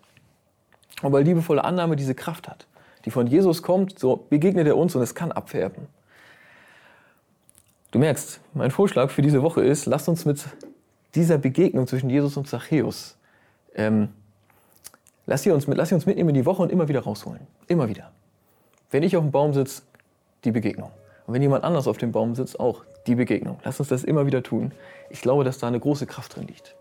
Und 1.02 1.12
weil 1.12 1.22
liebevolle 1.22 1.64
Annahme 1.64 1.94
diese 1.94 2.14
Kraft 2.14 2.48
hat, 2.48 2.66
die 3.04 3.10
von 3.10 3.26
Jesus 3.28 3.62
kommt, 3.62 3.98
so 3.98 4.16
begegnet 4.28 4.66
er 4.66 4.76
uns 4.76 4.96
und 4.96 5.02
es 5.02 5.14
kann 5.14 5.30
abfärben. 5.30 5.86
Du 7.92 7.98
merkst, 7.98 8.40
mein 8.54 8.70
Vorschlag 8.70 9.10
für 9.10 9.22
diese 9.22 9.42
Woche 9.42 9.62
ist, 9.62 9.86
lass 9.86 10.08
uns 10.08 10.24
mit 10.24 10.44
dieser 11.14 11.38
Begegnung 11.38 11.86
zwischen 11.86 12.10
Jesus 12.10 12.36
und 12.36 12.48
Zachäus 12.48 13.17
ähm, 13.74 14.08
lass, 15.26 15.42
sie 15.42 15.50
uns, 15.50 15.66
lass 15.66 15.88
sie 15.88 15.94
uns 15.94 16.06
mitnehmen 16.06 16.30
in 16.30 16.34
die 16.34 16.46
Woche 16.46 16.62
und 16.62 16.72
immer 16.72 16.88
wieder 16.88 17.00
rausholen. 17.00 17.40
Immer 17.66 17.88
wieder. 17.88 18.12
Wenn 18.90 19.02
ich 19.02 19.16
auf 19.16 19.22
dem 19.22 19.30
Baum 19.30 19.52
sitze, 19.52 19.82
die 20.44 20.52
Begegnung. 20.52 20.90
Und 21.26 21.34
wenn 21.34 21.42
jemand 21.42 21.64
anders 21.64 21.86
auf 21.86 21.98
dem 21.98 22.12
Baum 22.12 22.34
sitzt, 22.34 22.58
auch 22.58 22.84
die 23.06 23.14
Begegnung. 23.14 23.58
Lass 23.64 23.78
uns 23.80 23.88
das 23.88 24.04
immer 24.04 24.26
wieder 24.26 24.42
tun. 24.42 24.72
Ich 25.10 25.20
glaube, 25.20 25.44
dass 25.44 25.58
da 25.58 25.66
eine 25.66 25.80
große 25.80 26.06
Kraft 26.06 26.36
drin 26.36 26.46
liegt. 26.46 26.74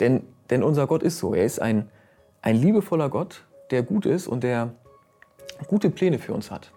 Denn, 0.00 0.22
denn 0.50 0.62
unser 0.62 0.86
Gott 0.86 1.02
ist 1.02 1.18
so. 1.18 1.34
Er 1.34 1.44
ist 1.44 1.60
ein, 1.60 1.90
ein 2.42 2.56
liebevoller 2.56 3.08
Gott, 3.08 3.44
der 3.70 3.82
gut 3.82 4.06
ist 4.06 4.28
und 4.28 4.42
der 4.42 4.70
gute 5.66 5.90
Pläne 5.90 6.18
für 6.18 6.32
uns 6.32 6.50
hat. 6.50 6.72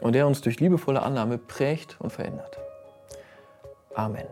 Und 0.00 0.14
der 0.14 0.26
uns 0.26 0.40
durch 0.40 0.60
liebevolle 0.60 1.02
Annahme 1.02 1.38
prägt 1.38 1.96
und 2.00 2.12
verändert. 2.12 2.58
Amen. 3.94 4.26